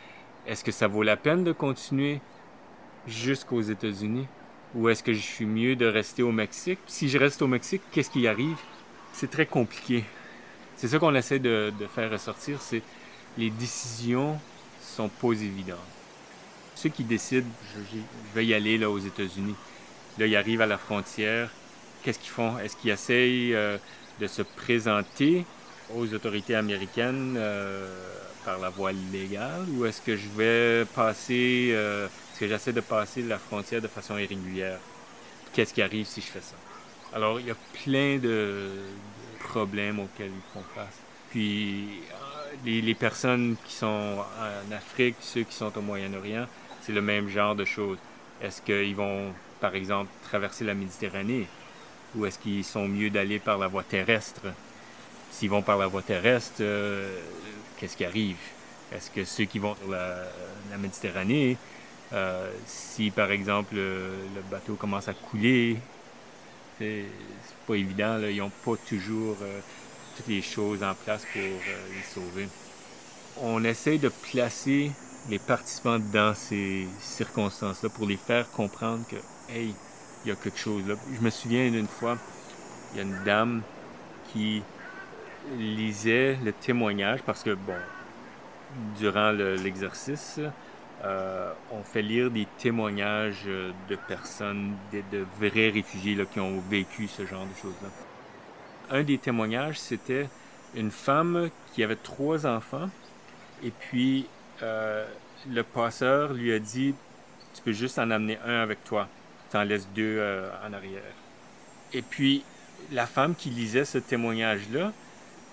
est-ce 0.48 0.64
que 0.64 0.72
ça 0.72 0.88
vaut 0.88 1.04
la 1.04 1.18
peine 1.18 1.44
de 1.44 1.52
continuer 1.52 2.22
jusqu'aux 3.06 3.62
États-Unis? 3.62 4.28
Ou 4.76 4.90
est-ce 4.90 5.04
que 5.04 5.14
je 5.14 5.20
suis 5.20 5.46
mieux 5.46 5.76
de 5.76 5.86
rester 5.86 6.22
au 6.22 6.32
Mexique? 6.32 6.80
Si 6.86 7.08
je 7.08 7.18
reste 7.18 7.42
au 7.42 7.48
Mexique, 7.48 7.82
qu'est-ce 7.92 8.10
qui 8.10 8.28
arrive? 8.28 8.58
C'est 9.14 9.32
très 9.32 9.46
compliqué. 9.46 10.04
C'est 10.76 10.90
ça 10.90 11.00
qu'on 11.00 11.16
essaie 11.16 11.40
de, 11.40 11.72
faire 11.94 12.12
ressortir, 12.12 12.62
c'est 12.62 12.82
les 13.38 13.50
décisions 13.50 14.38
sont 14.82 15.10
pas 15.10 15.32
évidentes. 15.32 15.80
Ceux 16.76 16.90
qui 16.90 17.04
décident, 17.04 17.48
je, 17.74 17.98
vais 18.34 18.46
y 18.46 18.54
aller 18.54 18.78
là 18.78 18.90
aux 18.90 19.00
États-Unis, 19.00 19.56
là 20.18 20.26
ils 20.26 20.36
arrivent 20.36 20.62
à 20.62 20.66
la 20.66 20.78
frontière, 20.78 21.50
qu'est-ce 22.04 22.20
qu'ils 22.20 22.30
font? 22.30 22.58
Est-ce 22.60 22.76
qu'ils 22.76 22.92
essayent 22.92 23.56
euh, 23.56 23.78
de 24.20 24.28
se 24.28 24.42
présenter 24.42 25.46
aux 25.96 26.14
autorités 26.14 26.56
américaines 26.56 27.36
euh, 27.38 27.90
par 28.44 28.60
la 28.60 28.70
voie 28.70 28.92
légale? 28.92 29.66
Ou 29.72 29.86
est-ce 29.86 30.02
que 30.02 30.16
je 30.16 30.28
vais 30.38 30.86
passer, 30.94 31.70
euh, 31.72 32.08
est-ce 32.36 32.42
que 32.42 32.48
j'essaie 32.50 32.74
de 32.74 32.82
passer 32.82 33.22
la 33.22 33.40
frontière 33.40 33.82
de 33.82 33.88
façon 33.88 34.18
irrégulière? 34.18 34.78
Qu'est-ce 35.54 35.74
qui 35.74 35.82
arrive 35.82 36.06
si 36.06 36.20
je 36.20 36.26
fais 36.26 36.42
ça? 36.42 36.56
Alors, 37.14 37.40
il 37.40 37.46
y 37.46 37.52
a 37.52 37.56
plein 37.86 38.18
de, 38.18 38.72
problèmes 39.40 40.02
auxquels 40.02 40.32
ils 40.36 40.54
font 40.54 40.66
face. 40.76 41.00
Puis, 41.30 42.02
les, 42.66 42.82
les, 42.82 42.94
personnes 42.94 43.56
qui 43.66 43.74
sont 43.74 43.86
en 43.88 44.72
Afrique, 44.74 45.16
ceux 45.22 45.44
qui 45.44 45.56
sont 45.56 45.78
au 45.78 45.82
Moyen-Orient, 45.82 46.46
c'est 46.82 46.92
le 46.92 47.02
même 47.02 47.30
genre 47.30 47.56
de 47.56 47.64
choses. 47.64 48.00
Est-ce 48.42 48.62
qu'ils 48.62 48.98
vont, 48.98 49.32
par 49.62 49.74
exemple, 49.74 50.12
traverser 50.24 50.66
la 50.66 50.74
Méditerranée? 50.74 51.48
ou 52.16 52.26
est-ce 52.26 52.38
qu'ils 52.38 52.66
sont 52.66 52.88
mieux 52.88 53.10
d'aller 53.10 53.40
par 53.40 53.58
la 53.58 53.68
voie 53.68 53.84
terrestre? 53.84 54.42
S'ils 55.32 55.50
vont 55.50 55.62
par 55.62 55.78
la 55.78 55.88
voie 55.88 56.02
terrestre, 56.02 56.58
euh, 56.62 57.18
qu'est-ce 57.78 57.96
qui 57.96 58.06
arrive? 58.06 58.38
Est-ce 58.92 59.10
que 59.10 59.24
ceux 59.24 59.46
qui 59.46 59.60
vont 59.60 59.76
sur 59.76 59.90
la, 59.90 60.28
Méditerranée, 60.78 61.58
euh, 62.16 62.50
si 62.66 63.12
par 63.12 63.32
exemple 63.32 63.76
le, 63.76 64.14
bateau 64.50 64.76
commence 64.76 65.08
à 65.10 65.14
couler, 65.14 65.78
c'est 66.80 67.06
pas 67.68 67.76
évident, 67.76 68.20
ils 68.20 68.38
n'ont 68.38 68.52
pas 68.64 68.76
toujours 68.88 69.36
euh, 69.42 69.60
toutes 70.16 70.28
les 70.28 70.42
choses 70.42 70.82
en 70.82 70.94
place 70.94 71.26
pour 71.34 71.42
les 71.42 72.04
sauver. 72.14 72.48
On 73.42 73.64
essaie 73.66 73.98
de 73.98 74.10
placer 74.10 74.92
les 75.30 75.40
participants 75.40 76.00
dans 76.00 76.34
ces 76.34 76.88
circonstances-là 77.02 77.90
pour 77.90 78.08
les 78.08 78.18
faire 78.18 78.50
comprendre 78.52 79.04
que, 79.10 79.18
hey, 79.52 79.74
il 80.24 80.30
y 80.30 80.32
a 80.32 80.36
quelque 80.36 80.58
chose 80.58 80.88
là. 80.88 80.96
Je 81.14 81.20
me 81.20 81.30
souviens 81.30 81.70
d'une 81.70 81.88
fois, 81.88 82.18
il 82.94 82.98
y 82.98 83.00
a 83.02 83.04
une 83.04 83.24
dame 83.26 83.62
qui 84.32 84.64
lisait 85.58 86.38
le 86.44 86.54
témoignage 86.54 87.22
parce 87.24 87.44
que, 87.44 87.54
bon, 87.54 87.76
durant 88.98 89.32
l'exercice, 89.32 90.40
euh, 91.04 91.52
on 91.72 91.84
fait 91.84 92.02
lire 92.02 92.32
des 92.32 92.48
témoignages 92.58 93.46
de 93.46 93.96
personnes, 94.08 94.74
de, 94.92 95.26
vrais 95.40 95.70
réfugiés 95.70 96.16
là, 96.16 96.26
qui 96.26 96.40
ont 96.40 96.60
vécu 96.70 97.08
ce 97.08 97.26
genre 97.26 97.46
de 97.46 97.56
choses-là. 97.62 97.90
Un 98.90 99.04
des 99.04 99.18
témoignages, 99.18 99.80
c'était 99.80 100.30
une 100.76 100.92
femme 100.92 101.50
qui 101.74 101.84
avait 101.84 101.96
trois 101.96 102.46
enfants 102.46 102.90
et 103.64 103.72
puis 103.72 104.28
euh, 104.64 105.06
le 105.50 105.64
passeur 105.64 106.34
lui 106.34 106.54
a 106.54 106.60
dit, 106.60 106.96
tu 107.54 107.62
peux 107.62 107.72
juste 107.72 108.00
en 108.00 108.12
amener 108.12 108.38
un 108.46 108.62
avec 108.62 108.84
toi 108.84 109.08
t'en 109.56 109.64
laisses 109.64 109.88
deux 109.96 110.18
euh, 110.20 110.50
en 110.68 110.74
arrière. 110.74 111.02
Et 111.94 112.02
puis, 112.02 112.44
la 112.92 113.06
femme 113.06 113.36
qui 113.36 113.50
lisait 113.50 113.86
ce 113.86 113.98
témoignage-là, 113.98 114.92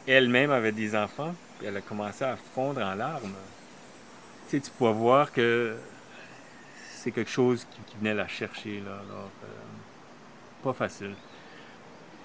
elle-même 0.06 0.50
avait 0.50 0.72
des 0.72 0.96
enfants, 0.96 1.34
et 1.62 1.66
elle 1.66 1.76
a 1.76 1.80
commencé 1.80 2.24
à 2.24 2.36
fondre 2.36 2.80
en 2.80 2.94
larmes. 2.94 3.34
Tu 4.60 4.70
peux 4.78 4.88
voir 4.88 5.32
que 5.32 5.76
c'est 6.90 7.10
quelque 7.10 7.30
chose 7.30 7.66
qui, 7.70 7.96
venait 7.98 8.14
la 8.14 8.28
chercher, 8.28 8.80
là. 8.80 8.92
Euh, 8.92 9.26
pas 10.62 10.72
facile. 10.72 11.14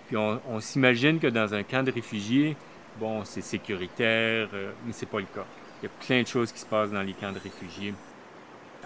Puis 0.08 0.16
on, 0.16 0.60
s'imagine 0.60 1.20
que 1.20 1.28
dans 1.28 1.54
un 1.54 1.64
camp 1.64 1.84
de 1.84 1.92
réfugiés, 1.92 2.56
bon, 3.00 3.26
c'est 3.26 3.42
sécuritaire, 3.42 4.50
euh, 4.54 4.72
mais 4.86 4.94
c'est 4.94 5.06
pas 5.06 5.20
le 5.20 5.26
cas. 5.26 5.46
Il 5.82 5.86
y 5.86 5.90
a 5.90 6.06
plein 6.06 6.22
de 6.22 6.28
choses 6.28 6.52
qui 6.52 6.60
se 6.60 6.66
passent 6.66 6.92
dans 6.92 7.02
les 7.02 7.14
camps 7.14 7.32
de 7.32 7.40
réfugiés. 7.40 7.94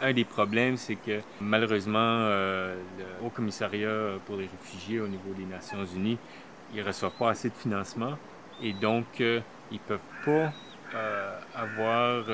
Un 0.01 0.13
des 0.13 0.25
problèmes, 0.25 0.77
c'est 0.77 0.95
que 0.95 1.21
malheureusement, 1.39 2.00
euh, 2.00 2.75
le 2.98 3.25
Haut 3.25 3.29
Commissariat 3.29 4.13
pour 4.25 4.38
les 4.38 4.48
réfugiés 4.48 5.00
au 5.00 5.07
niveau 5.07 5.31
des 5.38 5.45
Nations 5.45 5.86
Unies, 5.86 6.17
ils 6.74 6.81
ne 6.81 6.86
reçoivent 6.86 7.17
pas 7.19 7.29
assez 7.29 7.50
de 7.50 7.55
financement 7.55 8.17
et 8.62 8.74
donc 8.74 9.05
euh, 9.19 9.41
ils 9.71 9.75
ne 9.75 9.79
peuvent 9.79 10.00
pas 10.25 10.53
euh, 10.93 11.39
avoir 11.55 12.25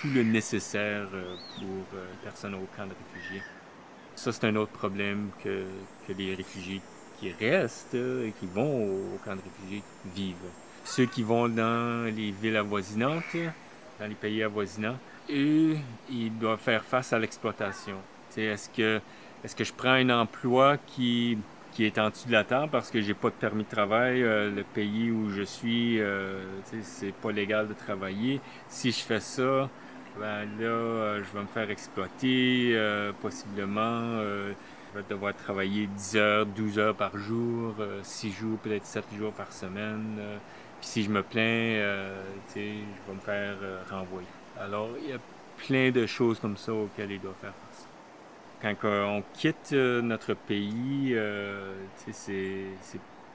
tout 0.00 0.08
le 0.14 0.22
nécessaire 0.22 1.06
pour 1.56 2.00
personnes 2.22 2.54
au 2.54 2.68
camp 2.76 2.86
de 2.86 2.94
réfugiés. 3.14 3.42
Ça, 4.14 4.32
c'est 4.32 4.44
un 4.44 4.56
autre 4.56 4.72
problème 4.72 5.30
que, 5.42 5.64
que 6.06 6.12
les 6.12 6.34
réfugiés 6.34 6.82
qui 7.20 7.32
restent 7.32 7.94
et 7.94 8.32
qui 8.38 8.46
vont 8.46 8.84
au, 8.84 9.18
camp 9.24 9.36
de 9.36 9.42
réfugiés 9.42 9.82
vivent. 10.14 10.36
Ceux 10.84 11.06
qui 11.06 11.22
vont 11.22 11.48
dans 11.48 12.04
les 12.04 12.30
villes 12.30 12.56
avoisinantes, 12.56 13.36
dans 13.98 14.06
les 14.06 14.14
pays 14.14 14.42
avoisinants, 14.42 14.96
eux, 15.30 15.76
ils 16.10 16.36
doivent 16.38 16.58
faire 16.58 16.82
face 16.82 17.12
à 17.12 17.18
l'exploitation. 17.18 17.96
Est-ce 18.36 18.70
que, 18.70 19.00
est 19.44 19.54
que 19.54 19.64
je 19.64 19.72
prends 19.72 19.90
un 19.90 20.10
emploi 20.10 20.78
qui, 20.78 21.38
qui 21.72 21.84
est 21.84 21.98
en 21.98 22.10
dessous 22.10 22.26
de 22.26 22.32
la 22.32 22.44
table 22.44 22.70
parce 22.70 22.90
que 22.90 23.00
j'ai 23.00 23.14
pas 23.14 23.28
de 23.28 23.34
permis 23.34 23.64
de 23.64 23.68
travail, 23.68 24.22
euh, 24.22 24.50
le 24.50 24.64
pays 24.64 25.10
où 25.10 25.30
je 25.30 25.42
suis, 25.42 26.00
euh, 26.00 26.42
c'est 26.82 27.14
pas 27.14 27.32
légal 27.32 27.68
de 27.68 27.74
travailler. 27.74 28.40
Si 28.68 28.90
je 28.90 29.00
fais 29.00 29.20
ça, 29.20 29.68
ben 30.18 30.44
là, 30.58 30.66
euh, 30.66 31.22
je 31.24 31.36
vais 31.36 31.42
me 31.42 31.48
faire 31.48 31.70
exploiter, 31.70 32.72
euh, 32.74 33.12
possiblement. 33.20 34.20
je 34.92 34.98
vais 34.98 35.04
devoir 35.08 35.34
travailler 35.34 35.86
10 35.86 36.16
heures, 36.16 36.46
12 36.46 36.78
heures 36.78 36.96
par 36.96 37.16
jour, 37.16 37.74
6 38.02 38.32
jours, 38.32 38.58
peut-être 38.58 38.86
7 38.86 39.04
jours 39.16 39.32
par 39.32 39.52
semaine. 39.52 40.18
Puis 40.80 40.88
si 40.88 41.02
je 41.04 41.10
me 41.10 41.22
plains, 41.22 41.78
je 42.54 42.60
vais 42.60 43.14
me 43.14 43.20
faire 43.20 43.56
renvoyer. 43.88 44.26
Alors, 44.58 44.90
il 45.02 45.10
y 45.10 45.12
a 45.12 45.18
plein 45.58 45.90
de 45.90 46.06
choses 46.06 46.40
comme 46.40 46.56
ça 46.56 46.72
auxquelles 46.72 47.12
il 47.12 47.20
doit 47.20 47.36
faire. 47.40 47.52
Quand 48.62 48.74
on 48.84 49.22
quitte 49.32 49.72
euh, 49.72 50.02
notre 50.02 50.34
pays, 50.34 51.14
euh, 51.14 51.72
c'est 52.12 52.66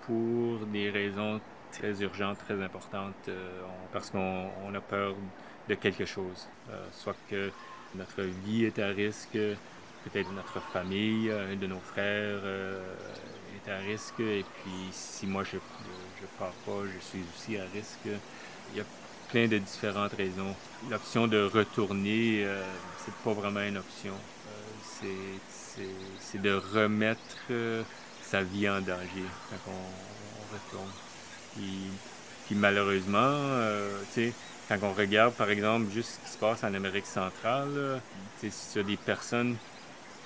pour 0.05 0.59
des 0.67 0.91
raisons 0.91 1.41
très 1.71 1.99
urgentes, 2.03 2.37
très 2.37 2.61
importantes, 2.61 3.15
euh, 3.29 3.61
parce 3.91 4.11
qu'on 4.11 4.75
a 4.75 4.81
peur 4.81 5.15
de 5.67 5.73
quelque 5.73 6.05
chose. 6.05 6.47
soit 6.91 7.15
que 7.27 7.49
notre 7.95 8.21
vie 8.21 8.65
est 8.65 8.77
à 8.77 8.89
risque, 8.89 9.31
peut-être 10.03 10.31
notre 10.33 10.61
famille, 10.61 11.31
un 11.31 11.55
de 11.55 11.65
nos 11.65 11.79
frères 11.79 12.43
est 13.55 13.71
à 13.71 13.77
risque, 13.77 14.19
et 14.19 14.45
puis 14.61 14.89
si 14.91 15.25
moi 15.25 15.43
je 15.43 15.55
ne 15.55 16.27
pars 16.37 16.53
pas, 16.67 16.83
je 16.85 16.99
suis 17.03 17.23
aussi 17.35 17.57
à 17.57 17.63
risque. 17.73 18.07
Il 18.73 18.77
y 18.77 18.81
a 18.81 18.85
plein 19.31 19.47
de 19.47 19.57
différentes 19.57 20.13
raisons. 20.13 20.53
L'option 20.91 21.27
de 21.27 21.49
retourner, 21.51 22.45
c'est 22.99 23.15
pas 23.23 23.33
vraiment 23.33 23.61
une 23.61 23.77
option. 23.77 24.13
C'est 25.01 26.41
de 26.41 26.53
remettre 26.73 27.19
euh, 27.51 27.83
sa 28.23 28.41
vie 28.43 28.69
en 28.69 28.81
danger 28.81 29.25
quand 29.49 29.71
on, 29.71 30.53
retourne. 30.53 30.91
Puis 31.55 32.55
malheureusement, 32.55 33.17
euh, 33.19 34.01
quand 34.69 34.77
on 34.83 34.93
regarde 34.93 35.33
par 35.33 35.49
exemple 35.49 35.91
juste 35.91 36.11
ce 36.11 36.25
qui 36.25 36.33
se 36.33 36.37
passe 36.37 36.63
en 36.63 36.73
Amérique 36.73 37.07
centrale, 37.07 38.01
tu 38.39 38.49
sais, 38.49 38.71
sur 38.71 38.83
des 38.83 38.97
personnes 38.97 39.57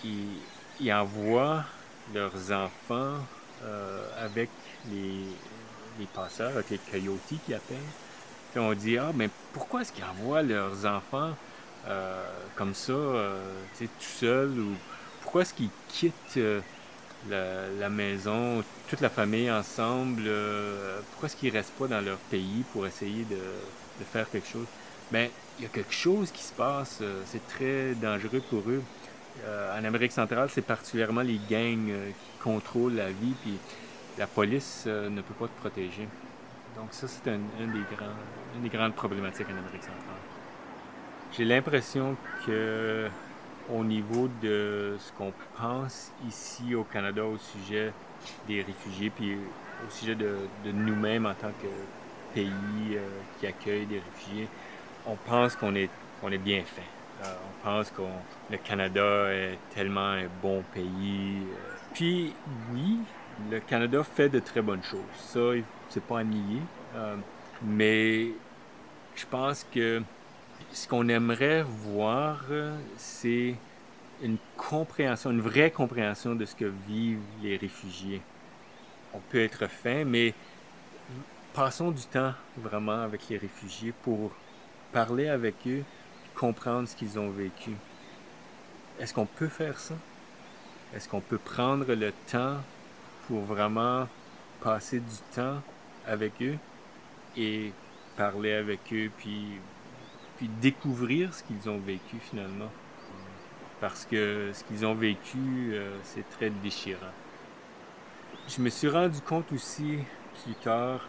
qui 0.02 0.94
envoient 0.94 1.64
leurs 2.14 2.52
enfants 2.52 3.16
euh, 3.64 4.08
avec 4.18 4.50
les, 4.90 5.26
les 6.00 6.06
passeurs, 6.14 6.52
avec 6.52 6.70
les 6.70 6.78
coyotes 6.78 7.20
qui 7.46 7.54
appellent. 7.54 7.78
Puis 8.52 8.60
on 8.60 8.74
dit, 8.74 8.98
ah, 8.98 9.12
mais 9.14 9.30
pourquoi 9.54 9.82
est-ce 9.82 9.92
qu'ils 9.92 10.06
envoient 10.06 10.42
leurs 10.42 10.86
enfants 10.86 11.34
euh, 11.88 12.24
comme 12.56 12.74
ça, 12.74 12.92
euh, 12.92 13.42
tout 13.80 13.88
seuls, 14.00 14.60
ou 14.60 14.76
pourquoi 15.22 15.44
est-ce 15.44 15.54
qu'ils 15.54 15.70
quittent 15.88 16.38
euh, 16.38 16.60
la, 17.30 17.90
maison, 17.90 18.64
toute 18.90 19.02
la 19.02 19.10
famille 19.10 19.50
ensemble, 19.50 20.24
pourquoi 21.12 21.28
est-ce 21.28 21.36
qu'ils 21.36 21.56
restent 21.56 21.74
pas 21.74 21.88
dans 21.88 22.02
leur 22.02 22.18
pays 22.18 22.64
pour 22.74 22.86
essayer 22.86 23.26
de, 23.26 23.38
faire 24.12 24.30
quelque 24.30 24.48
chose? 24.48 24.66
Ben, 25.12 25.30
il 25.58 25.64
y 25.64 25.66
a 25.66 25.70
quelque 25.70 25.94
chose 25.94 26.32
qui 26.32 26.44
se 26.44 26.54
passe, 26.54 27.02
c'est 27.26 27.46
très 27.48 27.94
dangereux 27.96 28.42
pour 28.50 28.64
eux. 28.70 28.82
En 29.46 29.84
Amérique 29.84 30.12
centrale, 30.12 30.50
c'est 30.50 30.62
particulièrement 30.62 31.22
les 31.22 31.40
gangs 31.50 31.92
qui 31.92 32.44
contrôlent 32.44 32.96
la 32.96 33.10
vie, 33.10 33.34
puis 33.42 33.58
la 34.18 34.28
police 34.28 34.86
ne 34.86 35.22
peut 35.22 35.34
pas 35.34 35.48
te 35.48 35.60
protéger. 35.60 36.08
Donc 36.76 36.90
ça, 36.92 37.08
c'est 37.08 37.30
une 37.30 38.62
des 38.62 38.70
grandes 38.70 38.96
problématiques 38.96 39.48
en 39.48 39.58
Amérique 39.58 39.84
centrale. 39.84 40.19
J'ai 41.38 41.46
l'impression 41.46 42.18
que 42.46 43.08
au 43.72 43.84
niveau 43.84 44.30
de 44.42 44.96
ce 45.00 45.12
qu'on 45.14 45.32
pense 45.58 46.12
ici 46.28 46.74
au 46.74 46.84
Canada 46.84 47.24
au 47.24 47.38
sujet 47.38 47.94
des 48.48 48.64
réfugiés, 48.64 49.12
puis 49.12 49.36
au 49.36 49.92
sujet 49.92 50.16
de, 50.16 50.36
nous-mêmes 50.66 51.28
en 51.28 51.34
tant 51.36 51.52
que 51.62 51.68
pays 52.34 52.96
euh, 52.96 53.08
qui 53.40 53.46
accueille 53.46 53.86
des 53.86 54.00
réfugiés, 54.00 54.48
on 55.06 55.16
pense 55.16 55.56
qu'on 55.56 55.76
est, 55.76 55.90
est 56.32 56.38
bien 56.40 56.64
fait. 56.64 56.82
Euh, 57.24 57.34
on 57.46 57.64
pense 57.64 57.92
que 57.92 58.02
le 58.50 58.58
Canada 58.58 59.32
est 59.32 59.58
tellement 59.76 60.14
un 60.14 60.28
bon 60.42 60.64
pays. 60.74 61.38
euh. 61.44 61.76
Puis 61.94 62.34
oui, 62.74 62.98
le 63.52 63.60
Canada 63.60 64.04
fait 64.04 64.30
de 64.30 64.40
très 64.40 64.62
bonnes 64.62 64.84
choses. 64.84 65.00
Ça, 65.16 65.40
c'est 65.90 66.04
pas 66.04 66.20
à 66.20 66.24
nier. 66.24 66.62
Mais 67.62 68.30
je 69.16 69.26
pense 69.30 69.66
que 69.72 70.02
ce 70.72 70.88
qu'on 70.88 71.08
aimerait 71.08 71.64
voir, 71.64 72.44
c'est 72.98 73.56
une 74.22 74.38
compréhension, 74.58 75.32
une 75.32 75.42
vraie 75.42 75.72
compréhension 75.72 76.36
de 76.36 76.46
ce 76.46 76.56
que 76.56 76.72
vivent 76.88 77.20
les 77.42 77.58
réfugiés. 77.58 78.22
On 79.14 79.20
peut 79.20 79.42
être 79.42 79.68
fin, 79.68 80.04
mais 80.04 80.34
passons 81.54 81.92
du 81.92 82.04
temps 82.04 82.34
vraiment 82.58 83.02
avec 83.02 83.28
les 83.30 83.38
réfugiés 83.38 83.94
pour 84.04 84.32
parler 84.92 85.28
avec 85.28 85.56
eux, 85.68 85.84
comprendre 86.36 86.88
ce 86.88 86.96
qu'ils 86.96 87.18
ont 87.18 87.30
vécu. 87.30 87.72
Est-ce 89.00 89.14
qu'on 89.14 89.26
peut 89.26 89.48
faire 89.48 89.80
ça? 89.80 89.96
Est-ce 90.94 91.08
qu'on 91.08 91.22
peut 91.22 91.38
prendre 91.38 91.94
le 91.94 92.12
temps 92.28 92.58
pour 93.28 93.42
vraiment 93.42 94.08
passer 94.62 95.00
du 95.00 95.16
temps 95.34 95.62
avec 96.06 96.34
eux 96.42 96.58
et 97.38 97.72
parler 98.18 98.54
avec 98.54 98.80
eux, 98.92 99.10
puis, 99.18 99.60
puis 100.40 100.50
découvrir 100.62 101.34
ce 101.34 101.44
qu'ils 101.44 101.70
ont 101.70 101.78
vécu 101.80 102.16
finalement? 102.22 102.72
Parce 103.82 104.06
que 104.06 104.52
ce 104.54 104.64
qu'ils 104.64 104.86
ont 104.86 104.96
vécu, 104.96 105.38
euh, 105.74 105.98
c'est 106.04 106.28
très 106.30 106.50
déchirant. 106.50 107.14
Je 108.48 108.62
me 108.62 108.70
suis 108.70 108.88
rendu 108.88 109.20
compte 109.22 109.52
aussi 109.52 110.00
plus 110.44 110.56
tard 110.56 111.08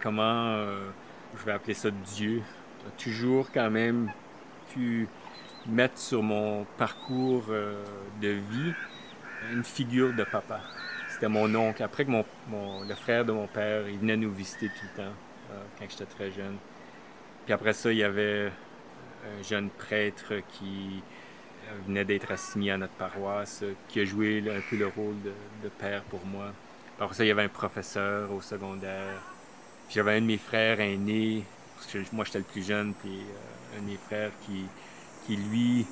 comment, 0.00 0.50
euh, 0.50 0.88
je 1.38 1.44
vais 1.44 1.52
appeler 1.52 1.72
ça 1.74 1.90
Dieu, 1.90 2.42
a 2.86 2.90
toujours 3.02 3.50
quand 3.50 3.70
même 3.70 4.12
pu 4.72 5.08
mettre 5.66 5.98
sur 5.98 6.22
mon 6.22 6.64
parcours 6.76 7.46
euh, 7.48 7.82
de 8.20 8.28
vie 8.28 8.74
une 9.52 9.64
figure 9.64 10.12
de 10.14 10.24
papa. 10.24 10.60
C'était 11.08 11.28
mon 11.28 11.54
oncle. 11.54 11.82
Après 11.82 12.04
que 12.04 12.10
mon, 12.10 12.26
mon- 12.48 12.82
le 12.82 12.94
frère 12.94 13.24
de 13.24 13.32
mon 13.32 13.46
père, 13.46 13.88
il 13.88 13.98
venait 13.98 14.16
nous 14.18 14.30
visiter 14.32 14.68
tout 14.68 14.86
le 14.96 15.02
temps 15.04 15.12
quand 15.78 15.86
j'étais 15.88 16.04
très 16.06 16.30
jeune. 16.30 16.58
Puis 17.44 17.54
après 17.54 17.72
ça, 17.72 17.92
il 17.92 17.98
y 17.98 18.04
avait 18.04 18.52
un 19.38 19.42
jeune 19.42 19.70
prêtre 19.70 20.34
qui 20.52 21.02
euh, 21.68 21.72
venait 21.86 22.04
d'être 22.04 22.30
assigné 22.30 22.72
à 22.72 22.78
notre 22.78 22.94
paroisse, 22.94 23.64
qui 23.88 24.00
a 24.00 24.04
joué 24.04 24.42
un 24.48 24.60
peu 24.68 24.76
le 24.76 24.86
rôle 24.86 25.16
de, 25.22 25.68
père 25.68 26.02
pour 26.04 26.24
moi. 26.24 26.52
Après 27.00 27.14
ça, 27.14 27.24
il 27.24 27.28
y 27.28 27.30
avait 27.30 27.42
un 27.42 27.48
professeur 27.48 28.32
au 28.32 28.40
secondaire. 28.40 29.20
Puis 29.86 29.96
j'avais 29.96 30.16
un 30.16 30.20
de 30.20 30.26
mes 30.26 30.38
frères 30.38 30.80
aînés, 30.80 31.44
parce 31.74 31.92
que 31.92 31.98
moi 32.14 32.24
j'étais 32.24 32.38
le 32.38 32.44
plus 32.44 32.66
jeune, 32.66 32.94
puis 32.94 33.20
euh, 33.20 33.78
un 33.78 33.82
de 33.82 33.86
mes 33.86 33.96
frères 33.96 34.32
qui, 34.46 34.64
qui 35.26 35.36
lui, 35.36 35.86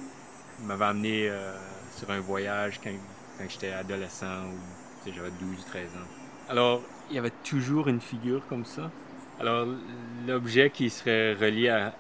m'avait 0.63 0.85
amené 0.85 1.29
euh, 1.29 1.53
sur 1.97 2.11
un 2.11 2.21
voyage 2.21 2.81
quand, 2.83 2.91
quand 3.39 3.45
j'étais 3.49 3.73
adolescent, 3.73 4.47
ou 4.47 5.13
j'avais 5.13 5.31
12, 5.31 5.65
13 5.67 5.89
ans. 5.89 6.49
Alors, 6.49 6.83
il 7.11 7.17
y 7.17 7.19
avait 7.19 7.33
toujours 7.43 7.89
une 7.89 8.01
figure 8.01 8.47
comme 8.49 8.65
ça? 8.65 8.91
Alors, 9.41 9.67
l'objet 10.27 10.71
qui 10.71 10.91
serait 10.91 11.35
relié 11.35 11.69
à, 11.69 11.93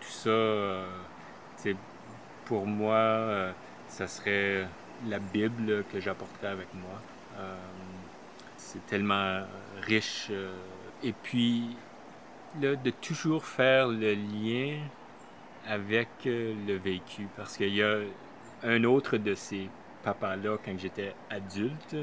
tout 0.00 0.08
ça, 0.08 0.30
euh, 0.30 0.84
pour 2.44 2.66
moi, 2.66 2.94
euh, 2.94 3.52
ça 3.88 4.06
serait 4.06 4.66
la 5.08 5.18
Bible 5.18 5.84
que 5.92 6.00
j'apporterais 6.00 6.48
avec 6.48 6.72
moi. 6.74 7.00
Euh, 7.38 7.56
c'est 8.56 8.84
tellement 8.86 9.40
riche. 9.82 10.28
euh, 10.30 10.52
et 11.02 11.12
puis, 11.12 11.76
là, 12.60 12.76
de 12.76 12.90
toujours 12.90 13.44
faire 13.44 13.88
le 13.88 14.14
lien 14.14 14.78
avec 15.66 16.08
le 16.24 16.74
vécu. 16.74 17.26
Parce 17.36 17.56
qu'il 17.56 17.74
y 17.74 17.82
a 17.82 17.98
un 18.62 18.84
autre 18.84 19.16
de 19.16 19.34
ces 19.34 19.68
papas-là, 20.04 20.58
quand 20.64 20.78
j'étais 20.78 21.14
adulte, 21.30 21.96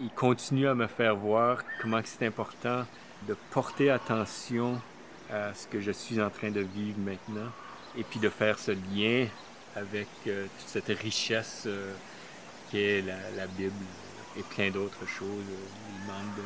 il 0.00 0.10
continue 0.10 0.68
à 0.68 0.74
me 0.74 0.86
faire 0.86 1.16
voir 1.16 1.62
comment 1.80 2.00
c'est 2.04 2.26
important 2.26 2.84
de 3.26 3.34
porter 3.50 3.90
attention 3.90 4.80
à 5.32 5.54
ce 5.54 5.66
que 5.66 5.80
je 5.80 5.90
suis 5.90 6.20
en 6.20 6.30
train 6.30 6.50
de 6.50 6.60
vivre 6.60 6.98
maintenant 6.98 7.50
et 7.96 8.04
puis 8.04 8.20
de 8.20 8.28
faire 8.28 8.58
ce 8.58 8.72
lien 8.72 9.26
avec 9.74 10.08
euh, 10.26 10.46
toute 10.58 10.68
cette 10.68 10.98
richesse 10.98 11.64
euh, 11.66 11.92
qu'est 12.70 13.02
la, 13.02 13.46
Bible 13.46 13.72
et 14.38 14.42
plein 14.42 14.70
d'autres 14.70 15.06
choses, 15.06 15.44
les 15.48 16.06
membres 16.06 16.42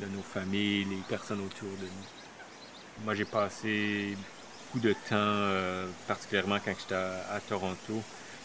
de, 0.00 0.06
nos 0.16 0.22
familles, 0.22 0.84
les 0.84 1.02
personnes 1.08 1.40
autour 1.40 1.70
de 1.80 1.86
nous. 1.86 3.04
Moi, 3.04 3.14
j'ai 3.14 3.24
passé 3.24 4.16
beaucoup 4.66 4.86
de 4.86 4.92
temps, 4.92 5.16
euh, 5.16 5.86
particulièrement 6.06 6.58
quand 6.64 6.74
j'étais 6.78 6.94
à, 6.94 7.40
Toronto, 7.48 8.00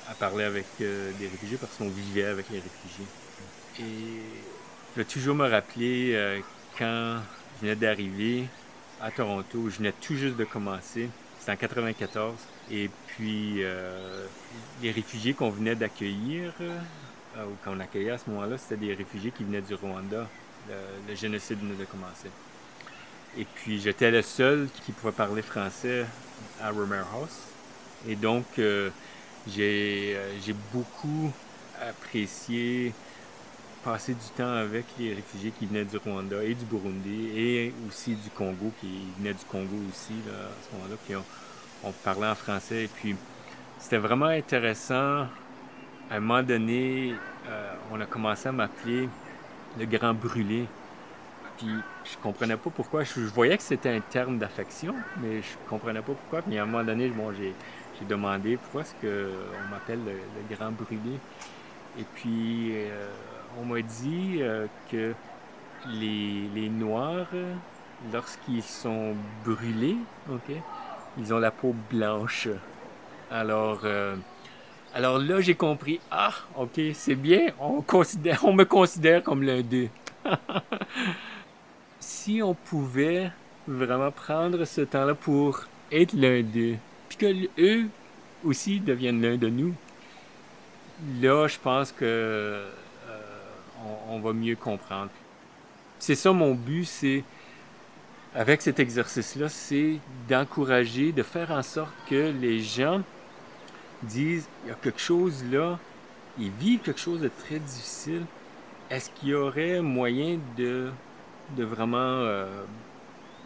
à 0.09 0.13
parler 0.15 0.45
avec 0.45 0.65
des 0.79 1.27
réfugiés 1.27 1.57
parce 1.57 1.75
qu'on 1.75 1.89
vivait 1.89 2.25
avec 2.25 2.49
les 2.49 2.59
réfugiés. 2.59 3.05
Et 3.77 4.21
je 4.95 5.01
vais 5.01 5.05
toujours 5.05 5.35
me 5.35 5.47
rappeler 5.47 6.13
euh, 6.15 6.39
quand 6.77 7.17
je 7.55 7.61
venais 7.61 7.75
d'arriver 7.75 8.45
à 9.01 9.11
Toronto, 9.11 9.69
je 9.69 9.77
venais 9.77 9.93
tout 9.93 10.15
juste 10.15 10.35
de 10.35 10.43
commencer, 10.43 11.09
c'était 11.39 11.51
en 11.51 11.55
94, 11.55 12.35
et 12.71 12.89
puis 13.07 13.63
euh, 13.63 14.25
les 14.81 14.91
réfugiés 14.91 15.33
qu'on 15.33 15.51
venait 15.51 15.75
d'accueillir, 15.75 16.51
euh, 16.61 16.77
ou 17.45 17.55
qu'on 17.63 17.79
accueillait 17.79 18.11
à 18.11 18.17
ce 18.17 18.29
moment-là, 18.29 18.57
c'était 18.57 18.77
des 18.77 18.93
réfugiés 18.93 19.31
qui 19.31 19.43
venaient 19.43 19.61
du 19.61 19.75
Rwanda. 19.75 20.27
Le, 21.07 21.15
génocide 21.15 21.59
venait 21.59 21.75
de 21.75 21.85
commencer. 21.85 22.29
Et 23.37 23.45
puis 23.45 23.79
j'étais 23.79 24.11
le 24.11 24.21
seul 24.21 24.67
qui 24.85 24.91
pouvait 24.91 25.13
parler 25.13 25.41
français 25.41 26.05
à 26.61 26.71
Romer 26.71 27.01
House. 27.13 27.39
Et 28.07 28.15
donc 28.15 28.45
j'ai 29.47 30.15
beaucoup 30.73 31.31
apprécié 31.81 32.93
passer 33.83 34.13
du 34.13 34.27
temps 34.35 34.51
avec 34.51 34.85
les 34.97 35.13
réfugiés 35.13 35.51
qui 35.57 35.65
venaient 35.65 35.85
du 35.85 35.97
Rwanda 35.97 36.43
et 36.43 36.53
du 36.53 36.65
Burundi 36.65 37.29
et 37.35 37.73
aussi 37.87 38.15
du 38.15 38.29
Congo, 38.29 38.71
qui 38.79 39.07
venaient 39.17 39.33
du 39.33 39.45
Congo 39.45 39.75
aussi 39.89 40.13
à 40.27 40.51
ce 40.63 40.75
moment-là. 40.75 40.95
Puis 41.05 41.15
on, 41.83 41.91
parlait 42.03 42.27
en 42.27 42.35
français. 42.35 42.85
Et 42.85 42.87
puis 42.87 43.15
c'était 43.77 43.97
vraiment 43.97 44.27
intéressant. 44.27 45.27
À 46.11 46.15
un 46.15 46.19
moment 46.19 46.43
donné, 46.43 47.13
euh, 47.47 47.73
on 47.91 48.01
a 48.01 48.05
commencé 48.05 48.49
à 48.49 48.51
m'appeler 48.51 49.07
le 49.77 49.85
grand 49.85 50.13
brûlé. 50.13 50.65
Puis 51.57 51.67
je 52.03 52.17
comprenais 52.21 52.57
pas 52.57 52.69
pourquoi. 52.69 53.03
Je, 53.03 53.21
voyais 53.21 53.57
que 53.57 53.63
c'était 53.63 53.95
un 53.95 54.01
terme 54.01 54.39
d'affection, 54.39 54.95
mais 55.21 55.41
je 55.41 55.69
comprenais 55.69 56.01
pas 56.01 56.13
pourquoi. 56.13 56.41
Puis 56.41 56.57
à 56.57 56.63
un 56.63 56.65
moment 56.65 56.83
donné, 56.83 57.09
bon, 57.09 57.31
j'ai 57.33 57.53
demandé 58.07 58.57
pourquoi 58.57 58.81
est-ce 58.81 58.93
qu'on 59.01 59.69
m'appelle 59.69 59.99
le, 60.05 60.11
le 60.13 60.55
grand 60.55 60.71
brûlé. 60.71 61.19
Et 61.97 62.05
puis 62.15 62.71
euh, 62.73 63.08
on 63.61 63.65
m'a 63.65 63.81
dit 63.81 64.37
euh, 64.39 64.67
que 64.91 65.13
les, 65.87 66.69
Noirs, 66.69 67.27
lorsqu'ils 68.13 68.63
sont 68.63 69.15
brûlés, 69.45 69.97
ils 71.17 71.33
ont 71.33 71.39
la 71.39 71.51
peau 71.51 71.75
blanche. 71.89 72.47
Alors, 73.31 73.81
euh, 73.83 74.15
alors 74.93 75.19
là, 75.19 75.41
j'ai 75.41 75.55
compris. 75.55 75.99
Ah, 76.11 76.33
ok, 76.57 76.79
c'est 76.93 77.15
bien. 77.15 77.47
On 77.59 77.83
on 78.43 78.53
me 78.53 78.63
considère 78.63 79.23
comme 79.23 79.43
l'un 79.43 79.61
d'eux. 79.61 79.89
si 81.99 82.41
on 82.41 82.53
pouvait 82.53 83.31
vraiment 83.67 84.11
prendre 84.11 84.65
ce 84.65 84.81
temps-là 84.81 85.15
pour 85.15 85.61
être 85.91 86.13
l'un 86.13 86.41
d'eux, 86.41 86.75
puis 87.07 87.17
que 87.17 87.61
eux 87.61 87.87
aussi 88.43 88.79
deviennent 88.79 89.21
l'un 89.21 89.37
de 89.37 89.49
nous, 89.49 89.73
là, 91.21 91.47
je 91.47 91.57
pense 91.57 91.91
que 91.91 92.63
on, 94.09 94.19
va 94.19 94.33
mieux 94.33 94.55
comprendre. 94.55 95.09
C'est 95.99 96.15
ça 96.15 96.31
mon 96.31 96.53
but, 96.53 96.85
c'est 96.85 97.23
avec 98.35 98.61
cet 98.61 98.79
exercice-là, 98.79 99.49
c'est 99.49 99.99
d'encourager, 100.27 101.11
de 101.11 101.23
faire 101.23 101.51
en 101.51 101.63
sorte 101.63 101.93
que 102.09 102.31
les 102.39 102.61
gens 102.61 103.01
disent 104.03 104.47
il 104.63 104.69
y 104.69 104.71
a 104.71 104.75
quelque 104.75 104.99
chose 104.99 105.43
là, 105.51 105.79
ils 106.37 106.51
vivent 106.51 106.79
quelque 106.79 106.99
chose 106.99 107.21
de 107.21 107.29
très 107.29 107.59
difficile. 107.59 108.25
Est-ce 108.89 109.09
qu'il 109.11 109.29
y 109.29 109.33
aurait 109.33 109.81
moyen 109.81 110.39
de, 110.57 110.91
de 111.57 111.63
vraiment 111.63 111.97
euh, 111.97 112.63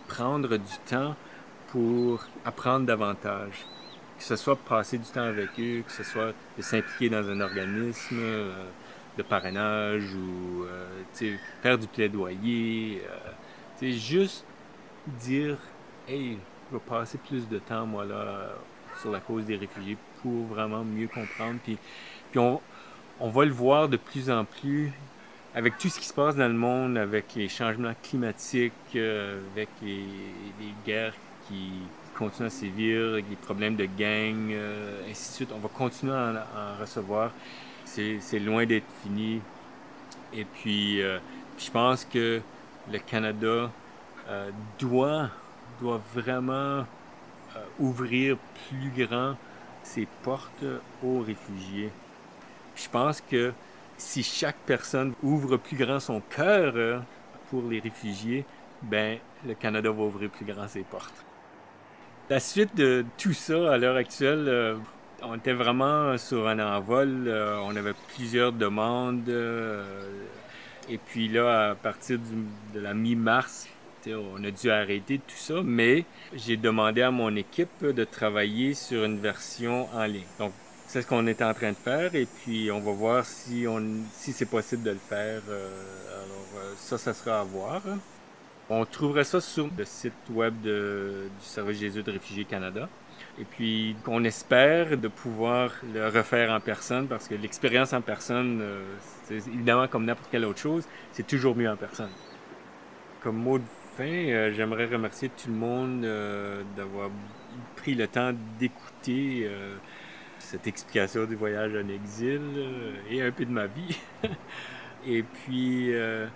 prendre 0.08 0.58
du 0.58 0.78
temps 0.86 1.16
pour 1.70 2.24
apprendre 2.46 2.86
davantage? 2.86 3.66
Que 4.18 4.24
ce 4.24 4.36
soit 4.36 4.56
passer 4.56 4.98
du 4.98 5.06
temps 5.06 5.24
avec 5.24 5.50
eux, 5.60 5.84
que 5.86 5.92
ce 5.92 6.04
soit 6.04 6.34
de 6.58 6.62
s'impliquer 6.62 7.10
dans 7.10 7.28
un 7.28 7.42
organisme 7.42 8.20
euh, 8.20 8.52
de 9.18 9.24
parrainage 9.24 10.14
ou 10.16 10.64
euh, 10.64 11.36
faire 11.62 11.78
du 11.78 11.88
plaidoyer. 11.88 13.02
c'est 13.78 13.92
juste 13.92 14.46
dire 15.08 15.58
Hey, 16.08 16.38
je 16.70 16.78
vais 16.78 16.84
passer 16.84 17.18
plus 17.18 17.48
de 17.48 17.60
temps, 17.60 17.86
moi, 17.86 18.06
là, 18.06 18.50
sur 19.02 19.12
la 19.12 19.20
cause 19.20 19.46
des 19.46 19.56
réfugiés 19.56 19.98
pour 20.22 20.46
vraiment 20.48 20.84
mieux 20.84 21.08
comprendre. 21.08 21.60
Puis, 21.64 21.78
puis 22.32 22.40
on, 22.40 22.60
on 23.20 23.30
va 23.30 23.46
le 23.46 23.52
voir 23.52 23.88
de 23.88 23.98
plus 23.98 24.30
en 24.30 24.44
plus 24.46 24.92
avec 25.56 25.78
tout 25.78 25.90
ce 25.90 26.00
qui 26.00 26.06
se 26.06 26.14
passe 26.14 26.36
dans 26.36 26.48
le 26.48 26.54
monde, 26.54 26.98
avec 26.98 27.36
les 27.36 27.48
changements 27.48 27.94
climatiques, 28.02 28.74
euh, 28.96 29.40
avec 29.56 29.70
les, 29.82 30.06
guerres 30.86 31.14
qui 31.48 31.70
continuent 32.18 32.48
à 32.48 32.50
sévir, 32.50 33.16
les 33.16 33.36
problèmes 33.42 33.76
de 33.76 33.86
gangs, 33.86 34.52
euh, 34.52 35.10
ainsi 35.10 35.30
de 35.30 35.36
suite. 35.36 35.50
On 35.56 35.60
va 35.60 35.70
continuer 35.70 36.14
à 36.14 36.48
en, 36.56 36.82
recevoir. 36.82 37.32
C'est 37.86 38.40
loin 38.40 38.66
d'être 38.66 38.88
fini. 39.04 39.42
Et 40.34 40.46
puis, 40.46 41.02
euh, 41.02 41.20
je 41.58 41.70
pense 41.70 42.06
que 42.06 42.42
le 42.92 43.00
Canada 43.00 43.70
doit, 44.80 45.30
doit 45.80 46.02
vraiment 46.16 46.86
ouvrir 47.80 48.38
plus 48.68 49.06
grand 49.06 49.36
ses 49.84 50.08
portes 50.24 50.66
aux 51.04 51.20
réfugiés. 51.20 51.92
Je 52.76 52.90
pense 52.90 53.22
que 53.22 53.54
si 53.98 54.24
chaque 54.24 54.58
personne 54.66 55.14
ouvre 55.22 55.58
plus 55.58 55.78
grand 55.78 56.00
son 56.00 56.22
cœur 56.22 56.74
euh, 56.76 57.00
pour 57.50 57.64
les 57.70 57.80
réfugiés, 57.80 58.46
ben 58.82 59.18
le 59.46 59.54
Canada 59.54 59.92
va 59.92 60.04
ouvrir 60.04 60.30
plus 60.30 60.46
grand 60.46 60.68
ses 60.68 60.82
portes. 60.82 61.24
La 62.30 62.40
suite 62.40 62.76
de 62.76 63.06
tout 63.18 63.34
ça 63.34 63.74
à 63.74 63.78
l'heure 63.78 63.96
actuelle, 63.96 64.46
euh, 64.48 64.76
on 65.22 65.36
était 65.36 65.54
vraiment 65.54 66.18
sur 66.18 66.48
un 66.48 66.60
envol. 66.60 67.28
Euh, 67.28 67.58
on 67.64 67.76
avait 67.76 67.94
plusieurs 68.16 68.52
demandes. 68.52 69.30
et 70.90 70.98
puis 70.98 71.28
là, 71.28 71.72
à 71.72 71.76
partir 71.76 72.20
de 72.74 72.80
la 72.80 72.94
mi-mars, 72.94 73.68
on 74.08 74.44
a 74.44 74.52
dû 74.52 74.70
arrêter 74.70 75.20
tout 75.20 75.38
ça, 75.38 75.62
mais 75.64 76.06
j'ai 76.34 76.58
demandé 76.58 77.02
à 77.02 77.12
mon 77.12 77.36
équipe 77.36 77.86
de 77.86 78.04
travailler 78.04 78.74
sur 78.74 79.04
une 79.06 79.20
version 79.20 79.88
en 79.94 80.06
ligne. 80.06 80.24
Donc, 80.40 80.52
c'est 80.88 81.02
ce 81.02 81.08
qu'on 81.08 81.26
est 81.26 81.42
en 81.42 81.54
train 81.54 81.72
de 81.72 81.78
faire 81.78 82.14
et 82.14 82.26
puis 82.28 82.72
on 82.72 82.80
va 82.80 82.92
voir 82.92 83.26
si, 83.26 83.66
si 84.14 84.32
c'est 84.32 84.46
possible 84.46 84.84
de 84.84 84.92
le 84.92 85.00
faire. 85.00 85.42
Euh, 85.50 85.70
alors 86.12 86.48
euh, 86.58 86.74
ça, 86.78 86.98
ça 86.98 87.14
sera 87.14 87.40
à 87.40 87.44
voir. 87.44 87.82
On 88.70 88.86
trouverait 88.86 89.24
ça 89.24 89.42
sur 89.42 89.70
le 89.78 89.86
site 89.86 90.14
web 90.30 90.56
du 90.62 91.30
Service 91.40 91.80
Jésus 91.80 92.04
de 92.04 92.12
Réfugiés 92.12 92.46
Canada. 92.46 92.88
Et 93.40 93.46
puis, 93.46 93.96
on 94.08 94.24
espère 94.24 94.98
de 94.98 95.08
pouvoir 95.08 95.72
le 95.94 96.08
refaire 96.08 96.52
en 96.52 96.60
personne 96.60 97.08
parce 97.08 97.28
que 97.28 97.36
l'expérience 97.36 97.94
en 97.94 98.02
personne, 98.02 98.60
euh, 98.62 98.84
c'est 99.24 99.36
évidemment 99.36 99.88
comme 99.88 100.06
n'importe 100.06 100.30
quelle 100.32 100.46
autre 100.46 100.60
chose, 100.60 100.88
c'est 101.12 101.26
toujours 101.26 101.56
mieux 101.56 101.70
en 101.70 101.76
personne. 101.76 102.10
Comme 103.22 103.38
mot 103.38 103.58
de 103.58 103.64
fin, 103.98 104.52
j'aimerais 104.52 104.86
remercier 104.86 105.30
tout 105.30 105.50
le 105.50 105.56
monde 105.56 106.02
d'avoir 106.76 107.10
pris 107.76 107.96
le 107.96 108.08
temps 108.08 108.34
d'écouter 108.60 109.50
cette 110.44 110.68
explication 110.68 111.26
du 111.26 111.36
voyage 111.36 111.74
en 111.74 111.88
exil 111.88 112.42
euh, 112.56 112.94
et 113.10 113.22
un 113.22 113.32
peu 113.32 113.46
de 113.46 113.52
ma 113.52 113.66
vie. 113.68 113.98
et 115.08 115.24
puis, 115.24 115.94
euh, 115.94 116.28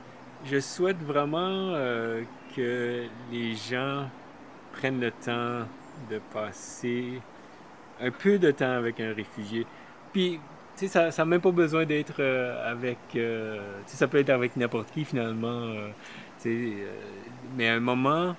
je 0.46 0.60
souhaite 0.60 1.02
vraiment 1.04 1.72
euh, 1.74 2.22
que 2.56 3.06
les 3.32 3.56
gens 3.56 4.10
prennent 4.74 5.00
le 5.00 5.12
temps 5.12 5.68
de 6.10 6.20
passer 6.34 7.22
un 8.00 8.12
peu 8.12 8.38
de 8.38 8.52
temps 8.52 8.72
avec 8.72 9.00
un 9.00 9.14
réfugié. 9.14 9.66
Puis, 10.14 10.40
tu 10.78 10.88
sais, 10.88 11.12
ça 11.12 11.24
n'a 11.24 11.26
même 11.26 11.42
pas 11.42 11.52
besoin 11.52 11.86
d'être 11.86 12.22
avec... 12.22 12.98
tu 13.12 13.20
sais, 13.88 13.98
ça 13.98 14.08
peut 14.08 14.20
être 14.20 14.30
avec 14.30 14.56
n'importe 14.56 14.92
qui, 14.92 15.04
finalement. 15.04 15.74
tu 16.40 16.74
sais, 16.74 16.74
mais 17.56 17.70
un 17.70 17.80
moment 17.80 18.36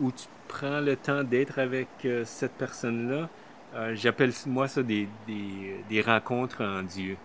où 0.00 0.10
tu 0.10 0.24
prends 0.48 0.80
le 0.80 0.96
temps 0.96 1.22
d'être 1.22 1.58
avec 1.58 1.88
cette 2.24 2.52
personne-là, 2.52 3.28
euh, 3.74 3.94
j'appelle 3.96 4.32
moi 4.46 4.68
ça 4.68 4.82
des, 4.82 5.08
rencontres 6.06 6.62
en 6.62 6.82
Dieu. 6.82 7.16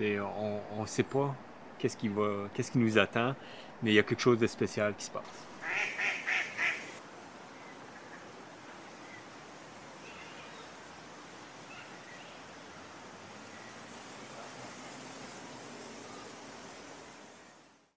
on 0.00 0.80
ne 0.82 0.86
sait 0.86 1.02
pas 1.02 1.34
qu'est-ce 1.78 1.96
qui 1.96 2.08
va, 2.08 2.48
qu'est-ce 2.54 2.72
qui 2.72 2.78
nous 2.78 2.98
attend, 2.98 3.34
mais 3.82 3.92
il 3.92 3.94
y 3.94 3.98
a 3.98 4.02
quelque 4.02 4.20
chose 4.20 4.38
de 4.38 4.46
spécial 4.46 4.94
qui 4.96 5.04
se 5.04 5.10
passe. 5.10 5.24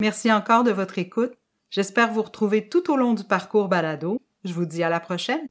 Merci 0.01 0.31
encore 0.31 0.63
de 0.63 0.71
votre 0.71 0.97
écoute. 0.97 1.33
J'espère 1.69 2.11
vous 2.11 2.23
retrouver 2.23 2.67
tout 2.67 2.91
au 2.91 2.97
long 2.97 3.13
du 3.13 3.23
parcours 3.23 3.67
balado. 3.67 4.19
Je 4.43 4.51
vous 4.51 4.65
dis 4.65 4.81
à 4.81 4.89
la 4.89 4.99
prochaine. 4.99 5.47